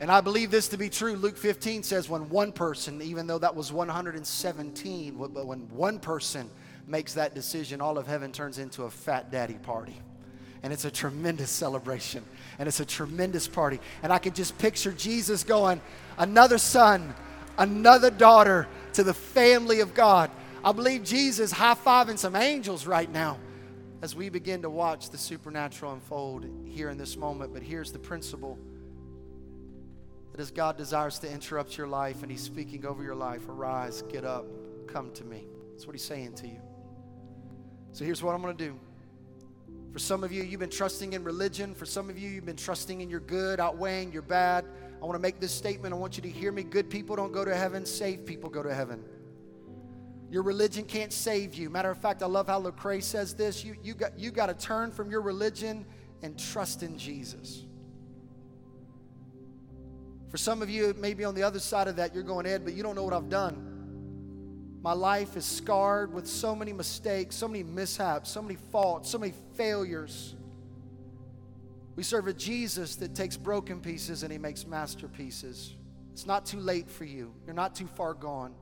And 0.00 0.10
I 0.10 0.20
believe 0.20 0.50
this 0.50 0.66
to 0.70 0.76
be 0.76 0.90
true. 0.90 1.14
Luke 1.14 1.36
15 1.38 1.84
says, 1.84 2.08
when 2.08 2.28
one 2.28 2.50
person, 2.50 3.00
even 3.00 3.28
though 3.28 3.38
that 3.38 3.54
was 3.54 3.72
117, 3.72 5.14
but 5.16 5.46
when 5.46 5.68
one 5.68 6.00
person 6.00 6.50
makes 6.88 7.14
that 7.14 7.36
decision, 7.36 7.80
all 7.80 7.98
of 7.98 8.08
heaven 8.08 8.32
turns 8.32 8.58
into 8.58 8.82
a 8.82 8.90
fat 8.90 9.30
daddy 9.30 9.58
party. 9.62 10.00
And 10.62 10.72
it's 10.72 10.84
a 10.84 10.90
tremendous 10.90 11.50
celebration. 11.50 12.24
And 12.58 12.68
it's 12.68 12.80
a 12.80 12.84
tremendous 12.84 13.48
party. 13.48 13.80
And 14.02 14.12
I 14.12 14.18
can 14.18 14.32
just 14.32 14.56
picture 14.58 14.92
Jesus 14.92 15.42
going, 15.42 15.80
another 16.18 16.58
son, 16.58 17.14
another 17.58 18.10
daughter 18.10 18.68
to 18.94 19.02
the 19.02 19.14
family 19.14 19.80
of 19.80 19.94
God. 19.94 20.30
I 20.64 20.72
believe 20.72 21.02
Jesus 21.02 21.50
high 21.50 21.74
fiving 21.74 22.18
some 22.18 22.36
angels 22.36 22.86
right 22.86 23.10
now 23.10 23.38
as 24.02 24.14
we 24.14 24.28
begin 24.28 24.62
to 24.62 24.70
watch 24.70 25.10
the 25.10 25.18
supernatural 25.18 25.92
unfold 25.92 26.46
here 26.66 26.90
in 26.90 26.98
this 26.98 27.16
moment. 27.16 27.52
But 27.52 27.62
here's 27.62 27.92
the 27.92 27.98
principle 27.98 28.58
that 30.32 30.40
as 30.40 30.50
God 30.50 30.76
desires 30.76 31.18
to 31.20 31.30
interrupt 31.30 31.76
your 31.76 31.88
life 31.88 32.22
and 32.22 32.30
He's 32.30 32.42
speaking 32.42 32.86
over 32.86 33.02
your 33.02 33.14
life, 33.14 33.48
arise, 33.48 34.02
get 34.02 34.24
up, 34.24 34.46
come 34.86 35.12
to 35.12 35.24
me. 35.24 35.46
That's 35.72 35.86
what 35.86 35.94
He's 35.94 36.04
saying 36.04 36.34
to 36.34 36.48
you. 36.48 36.60
So 37.92 38.04
here's 38.04 38.22
what 38.22 38.34
I'm 38.34 38.42
going 38.42 38.56
to 38.56 38.64
do. 38.64 38.78
For 39.92 39.98
some 39.98 40.24
of 40.24 40.32
you, 40.32 40.42
you've 40.42 40.60
been 40.60 40.70
trusting 40.70 41.12
in 41.12 41.22
religion. 41.22 41.74
For 41.74 41.84
some 41.84 42.08
of 42.08 42.18
you, 42.18 42.30
you've 42.30 42.46
been 42.46 42.56
trusting 42.56 43.02
in 43.02 43.10
your 43.10 43.20
good, 43.20 43.60
outweighing 43.60 44.10
your 44.10 44.22
bad. 44.22 44.64
I 45.02 45.04
want 45.04 45.16
to 45.16 45.20
make 45.20 45.38
this 45.38 45.52
statement. 45.52 45.92
I 45.92 45.98
want 45.98 46.16
you 46.16 46.22
to 46.22 46.30
hear 46.30 46.50
me. 46.50 46.62
Good 46.62 46.88
people 46.88 47.14
don't 47.14 47.32
go 47.32 47.44
to 47.44 47.54
heaven, 47.54 47.84
saved 47.84 48.24
people 48.24 48.48
go 48.48 48.62
to 48.62 48.72
heaven. 48.72 49.04
Your 50.30 50.42
religion 50.42 50.84
can't 50.84 51.12
save 51.12 51.54
you. 51.54 51.68
Matter 51.68 51.90
of 51.90 51.98
fact, 51.98 52.22
I 52.22 52.26
love 52.26 52.46
how 52.46 52.62
Lecrae 52.62 53.02
says 53.02 53.34
this. 53.34 53.62
You, 53.62 53.76
you, 53.82 53.92
got, 53.92 54.18
you 54.18 54.30
got 54.30 54.46
to 54.46 54.54
turn 54.54 54.90
from 54.90 55.10
your 55.10 55.20
religion 55.20 55.84
and 56.22 56.38
trust 56.38 56.82
in 56.82 56.96
Jesus. 56.96 57.66
For 60.30 60.38
some 60.38 60.62
of 60.62 60.70
you, 60.70 60.94
maybe 60.96 61.26
on 61.26 61.34
the 61.34 61.42
other 61.42 61.58
side 61.58 61.86
of 61.86 61.96
that. 61.96 62.14
You're 62.14 62.22
going, 62.22 62.46
Ed, 62.46 62.64
but 62.64 62.72
you 62.72 62.82
don't 62.82 62.94
know 62.94 63.04
what 63.04 63.12
I've 63.12 63.28
done. 63.28 63.71
My 64.82 64.92
life 64.92 65.36
is 65.36 65.44
scarred 65.44 66.12
with 66.12 66.26
so 66.26 66.56
many 66.56 66.72
mistakes, 66.72 67.36
so 67.36 67.46
many 67.46 67.62
mishaps, 67.62 68.30
so 68.30 68.42
many 68.42 68.56
faults, 68.56 69.10
so 69.10 69.18
many 69.18 69.32
failures. 69.54 70.34
We 71.94 72.02
serve 72.02 72.26
a 72.26 72.32
Jesus 72.32 72.96
that 72.96 73.14
takes 73.14 73.36
broken 73.36 73.80
pieces 73.80 74.24
and 74.24 74.32
he 74.32 74.38
makes 74.38 74.66
masterpieces. 74.66 75.76
It's 76.12 76.26
not 76.26 76.44
too 76.44 76.58
late 76.58 76.90
for 76.90 77.04
you, 77.04 77.32
you're 77.46 77.54
not 77.54 77.76
too 77.76 77.86
far 77.86 78.12
gone. 78.12 78.54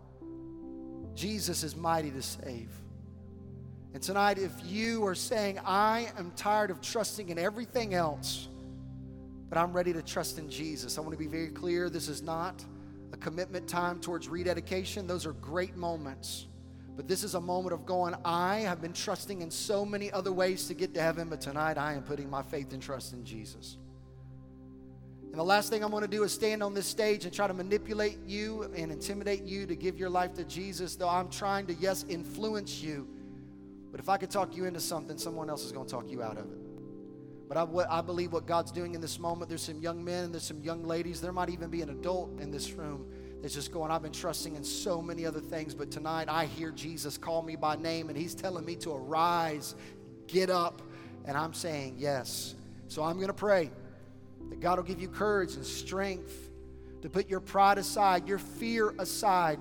Jesus 1.14 1.64
is 1.64 1.74
mighty 1.74 2.10
to 2.10 2.22
save. 2.22 2.70
And 3.92 4.02
tonight, 4.02 4.38
if 4.38 4.52
you 4.64 5.04
are 5.06 5.16
saying, 5.16 5.58
I 5.64 6.12
am 6.16 6.32
tired 6.36 6.70
of 6.70 6.80
trusting 6.80 7.30
in 7.30 7.38
everything 7.38 7.94
else, 7.94 8.48
but 9.48 9.58
I'm 9.58 9.72
ready 9.72 9.92
to 9.92 10.02
trust 10.02 10.38
in 10.38 10.48
Jesus. 10.48 10.96
I 10.96 11.00
want 11.00 11.12
to 11.12 11.18
be 11.18 11.26
very 11.26 11.48
clear 11.48 11.90
this 11.90 12.08
is 12.08 12.22
not 12.22 12.64
commitment 13.20 13.68
time 13.68 14.00
towards 14.00 14.28
rededication. 14.28 15.06
Those 15.06 15.26
are 15.26 15.32
great 15.32 15.76
moments. 15.76 16.46
But 16.96 17.08
this 17.08 17.24
is 17.24 17.34
a 17.34 17.40
moment 17.40 17.72
of 17.72 17.86
going, 17.86 18.14
I 18.24 18.60
have 18.60 18.82
been 18.82 18.92
trusting 18.92 19.40
in 19.40 19.50
so 19.50 19.84
many 19.84 20.12
other 20.12 20.32
ways 20.32 20.66
to 20.68 20.74
get 20.74 20.92
to 20.94 21.00
heaven, 21.00 21.28
but 21.28 21.40
tonight 21.40 21.78
I 21.78 21.94
am 21.94 22.02
putting 22.02 22.28
my 22.28 22.42
faith 22.42 22.72
and 22.72 22.82
trust 22.82 23.12
in 23.12 23.24
Jesus. 23.24 23.78
And 25.30 25.38
the 25.38 25.44
last 25.44 25.70
thing 25.70 25.84
I'm 25.84 25.92
going 25.92 26.02
to 26.02 26.08
do 26.08 26.24
is 26.24 26.32
stand 26.32 26.62
on 26.62 26.74
this 26.74 26.86
stage 26.86 27.24
and 27.24 27.32
try 27.32 27.46
to 27.46 27.54
manipulate 27.54 28.18
you 28.26 28.64
and 28.76 28.90
intimidate 28.90 29.44
you 29.44 29.64
to 29.64 29.76
give 29.76 29.96
your 29.96 30.10
life 30.10 30.34
to 30.34 30.44
Jesus, 30.44 30.96
though 30.96 31.08
I'm 31.08 31.30
trying 31.30 31.66
to, 31.68 31.74
yes, 31.74 32.04
influence 32.08 32.82
you. 32.82 33.08
But 33.92 34.00
if 34.00 34.08
I 34.08 34.16
could 34.16 34.30
talk 34.30 34.56
you 34.56 34.64
into 34.64 34.80
something, 34.80 35.16
someone 35.16 35.48
else 35.48 35.64
is 35.64 35.72
going 35.72 35.86
to 35.86 35.90
talk 35.90 36.10
you 36.10 36.22
out 36.22 36.36
of 36.36 36.50
it. 36.52 36.59
But 37.50 37.58
I, 37.58 37.98
I 37.98 38.00
believe 38.00 38.32
what 38.32 38.46
God's 38.46 38.70
doing 38.70 38.94
in 38.94 39.00
this 39.00 39.18
moment, 39.18 39.48
there's 39.48 39.64
some 39.64 39.80
young 39.80 40.04
men, 40.04 40.26
and 40.26 40.32
there's 40.32 40.44
some 40.44 40.62
young 40.62 40.84
ladies, 40.84 41.20
there 41.20 41.32
might 41.32 41.50
even 41.50 41.68
be 41.68 41.82
an 41.82 41.90
adult 41.90 42.38
in 42.38 42.52
this 42.52 42.70
room 42.70 43.10
that's 43.42 43.54
just 43.54 43.72
going, 43.72 43.90
I've 43.90 44.02
been 44.02 44.12
trusting 44.12 44.54
in 44.54 44.62
so 44.62 45.02
many 45.02 45.26
other 45.26 45.40
things, 45.40 45.74
but 45.74 45.90
tonight 45.90 46.28
I 46.28 46.44
hear 46.44 46.70
Jesus 46.70 47.18
call 47.18 47.42
me 47.42 47.56
by 47.56 47.74
name 47.74 48.08
and 48.08 48.16
he's 48.16 48.36
telling 48.36 48.64
me 48.64 48.76
to 48.76 48.92
arise, 48.92 49.74
get 50.28 50.48
up, 50.48 50.80
and 51.24 51.36
I'm 51.36 51.52
saying 51.52 51.96
yes. 51.98 52.54
So 52.86 53.02
I'm 53.02 53.16
going 53.16 53.26
to 53.26 53.32
pray 53.32 53.72
that 54.50 54.60
God 54.60 54.78
will 54.78 54.84
give 54.84 55.00
you 55.00 55.08
courage 55.08 55.56
and 55.56 55.66
strength 55.66 56.50
to 57.02 57.10
put 57.10 57.28
your 57.28 57.40
pride 57.40 57.78
aside, 57.78 58.28
your 58.28 58.38
fear 58.38 58.94
aside. 58.96 59.58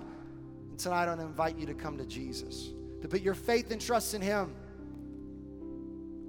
And 0.70 0.78
tonight 0.78 1.06
I 1.06 1.08
want 1.08 1.22
to 1.22 1.26
invite 1.26 1.58
you 1.58 1.66
to 1.66 1.74
come 1.74 1.98
to 1.98 2.06
Jesus, 2.06 2.70
to 3.02 3.08
put 3.08 3.22
your 3.22 3.34
faith 3.34 3.72
and 3.72 3.82
trust 3.82 4.14
in 4.14 4.22
him. 4.22 4.54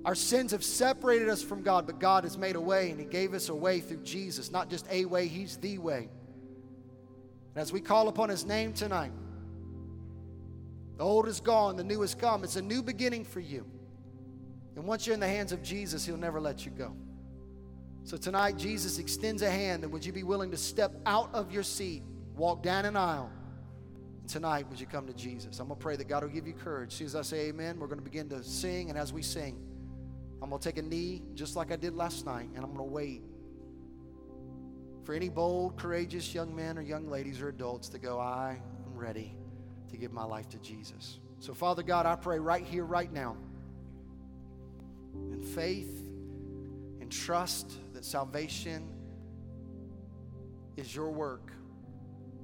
Our 0.04 0.14
sins 0.14 0.52
have 0.52 0.64
separated 0.64 1.28
us 1.28 1.42
from 1.42 1.62
God, 1.62 1.86
but 1.86 1.98
God 1.98 2.24
has 2.24 2.38
made 2.38 2.56
a 2.56 2.60
way, 2.60 2.90
and 2.90 2.98
He 2.98 3.06
gave 3.06 3.34
us 3.34 3.48
a 3.48 3.54
way 3.54 3.80
through 3.80 4.02
Jesus. 4.02 4.50
Not 4.50 4.70
just 4.70 4.86
a 4.90 5.04
way, 5.04 5.26
He's 5.26 5.56
the 5.58 5.78
way. 5.78 6.08
And 7.54 7.62
as 7.62 7.72
we 7.72 7.80
call 7.80 8.08
upon 8.08 8.30
His 8.30 8.46
name 8.46 8.72
tonight, 8.72 9.12
the 10.96 11.04
old 11.04 11.28
is 11.28 11.40
gone, 11.40 11.76
the 11.76 11.84
new 11.84 12.00
has 12.00 12.14
come. 12.14 12.44
It's 12.44 12.56
a 12.56 12.62
new 12.62 12.82
beginning 12.82 13.24
for 13.24 13.40
you. 13.40 13.66
And 14.76 14.84
once 14.86 15.06
you're 15.06 15.14
in 15.14 15.20
the 15.20 15.28
hands 15.28 15.52
of 15.52 15.62
Jesus, 15.62 16.06
He'll 16.06 16.16
never 16.16 16.40
let 16.40 16.64
you 16.64 16.70
go. 16.70 16.94
So 18.04 18.16
tonight, 18.16 18.56
Jesus 18.56 18.98
extends 18.98 19.42
a 19.42 19.50
hand, 19.50 19.84
and 19.84 19.92
would 19.92 20.04
you 20.04 20.12
be 20.12 20.22
willing 20.22 20.50
to 20.50 20.56
step 20.56 20.92
out 21.04 21.28
of 21.34 21.52
your 21.52 21.62
seat, 21.62 22.02
walk 22.34 22.62
down 22.62 22.86
an 22.86 22.96
aisle, 22.96 23.30
tonight, 24.26 24.66
would 24.70 24.80
you 24.80 24.86
come 24.86 25.06
to 25.06 25.12
Jesus? 25.12 25.58
I'm 25.58 25.68
going 25.68 25.78
to 25.78 25.82
pray 25.82 25.96
that 25.96 26.08
God 26.08 26.22
will 26.22 26.30
give 26.30 26.46
you 26.46 26.54
courage. 26.54 26.92
Soon 26.92 27.06
as 27.08 27.16
I 27.16 27.22
say 27.22 27.48
amen, 27.48 27.78
we're 27.78 27.88
going 27.88 27.98
to 27.98 28.04
begin 28.04 28.28
to 28.30 28.42
sing. 28.42 28.88
And 28.88 28.98
as 28.98 29.12
we 29.12 29.22
sing, 29.22 29.58
I'm 30.42 30.48
going 30.48 30.60
to 30.60 30.68
take 30.68 30.78
a 30.78 30.82
knee 30.82 31.22
just 31.34 31.56
like 31.56 31.70
I 31.70 31.76
did 31.76 31.94
last 31.94 32.24
night, 32.24 32.48
and 32.54 32.64
I'm 32.64 32.74
going 32.74 32.88
to 32.88 32.92
wait 32.92 33.22
for 35.04 35.14
any 35.14 35.28
bold, 35.28 35.76
courageous 35.76 36.34
young 36.34 36.54
men 36.54 36.78
or 36.78 36.82
young 36.82 37.08
ladies 37.08 37.40
or 37.40 37.48
adults 37.48 37.88
to 37.88 37.98
go, 37.98 38.18
I 38.18 38.60
am 38.86 38.96
ready 38.96 39.34
to 39.90 39.96
give 39.96 40.12
my 40.12 40.24
life 40.24 40.48
to 40.50 40.58
Jesus. 40.58 41.18
So, 41.40 41.54
Father 41.54 41.82
God, 41.82 42.06
I 42.06 42.16
pray 42.16 42.38
right 42.38 42.64
here, 42.64 42.84
right 42.84 43.12
now, 43.12 43.36
in 45.32 45.42
faith 45.42 46.04
and 47.00 47.10
trust 47.10 47.72
that 47.94 48.04
salvation 48.04 48.88
is 50.76 50.94
your 50.94 51.10
work. 51.10 51.50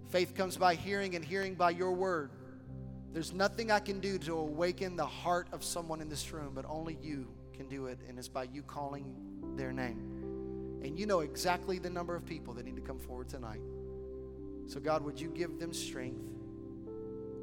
Faith 0.09 0.35
comes 0.35 0.57
by 0.57 0.75
hearing, 0.75 1.15
and 1.15 1.25
hearing 1.25 1.55
by 1.55 1.71
your 1.71 1.93
word. 1.93 2.31
There's 3.13 3.33
nothing 3.33 3.71
I 3.71 3.81
can 3.81 4.01
do 4.01 4.19
to 4.19 4.39
awaken 4.39 4.97
the 4.97 5.07
heart 5.07 5.49
of 5.53 5.63
someone 5.63 6.01
in 6.01 6.09
this 6.09 6.33
room, 6.33 6.53
but 6.55 6.65
only 6.69 6.99
you 7.01 7.29
can 7.57 7.69
do 7.69 7.87
it, 7.87 7.99
and 8.09 8.19
it's 8.19 8.29
by 8.29 8.45
you 8.45 8.63
calling 8.63 9.15
their 9.57 9.73
name. 9.73 10.81
And 10.83 10.99
you 10.99 11.07
know 11.07 11.21
exactly 11.21 11.79
the 11.79 11.91
number 11.91 12.15
of 12.15 12.25
people 12.25 12.55
that 12.55 12.65
need 12.65 12.77
to 12.77 12.83
come 12.83 12.99
forward 12.99 13.29
tonight. 13.29 13.61
So, 14.67 14.81
God, 14.81 15.05
would 15.05 15.21
you 15.21 15.29
give 15.31 15.59
them 15.59 15.73
strength? 15.73 16.21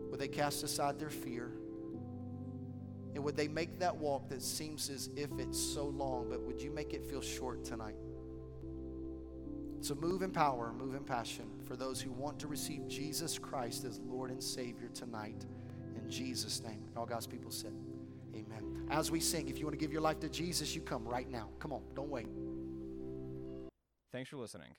Would 0.10 0.20
they 0.20 0.28
cast 0.28 0.64
aside 0.64 1.00
their 1.00 1.10
fear? 1.10 1.52
And 3.16 3.24
would 3.24 3.38
they 3.38 3.48
make 3.48 3.80
that 3.80 3.96
walk 3.96 4.30
that 4.30 4.42
seems 4.42 4.90
as 4.90 5.10
if 5.16 5.30
it's 5.38 5.60
so 5.60 5.86
long, 5.86 6.28
but 6.30 6.42
would 6.42 6.62
you 6.62 6.72
make 6.72 6.94
it 6.94 7.06
feel 7.06 7.22
short 7.22 7.64
tonight? 7.64 7.96
So 9.82 9.96
move 9.96 10.22
in 10.22 10.32
power, 10.32 10.72
move 10.72 10.96
in 10.96 11.04
passion 11.04 11.46
for 11.66 11.76
those 11.76 12.02
who 12.02 12.12
want 12.12 12.40
to 12.40 12.48
receive 12.48 12.88
Jesus 12.88 13.38
Christ 13.38 13.84
as 13.84 14.00
Lord 14.00 14.32
and 14.32 14.42
Savior 14.42 14.90
tonight. 14.94 15.46
In 15.96 16.10
Jesus' 16.10 16.64
name. 16.64 16.84
All 16.96 17.06
God's 17.06 17.28
people 17.28 17.52
said, 17.52 17.74
Amen. 18.34 18.73
As 18.94 19.10
we 19.10 19.20
sing, 19.20 19.50
if 19.50 19.58
you 19.58 19.66
want 19.66 19.74
to 19.74 19.80
give 19.80 19.92
your 19.92 20.04
life 20.04 20.20
to 20.20 20.30
Jesus, 20.30 20.76
you 20.76 20.82
come 20.82 21.04
right 21.04 21.28
now. 21.30 21.50
Come 21.58 21.74
on, 21.74 21.82
don't 21.96 22.10
wait. 22.10 22.28
Thanks 24.12 24.30
for 24.30 24.38
listening. 24.38 24.70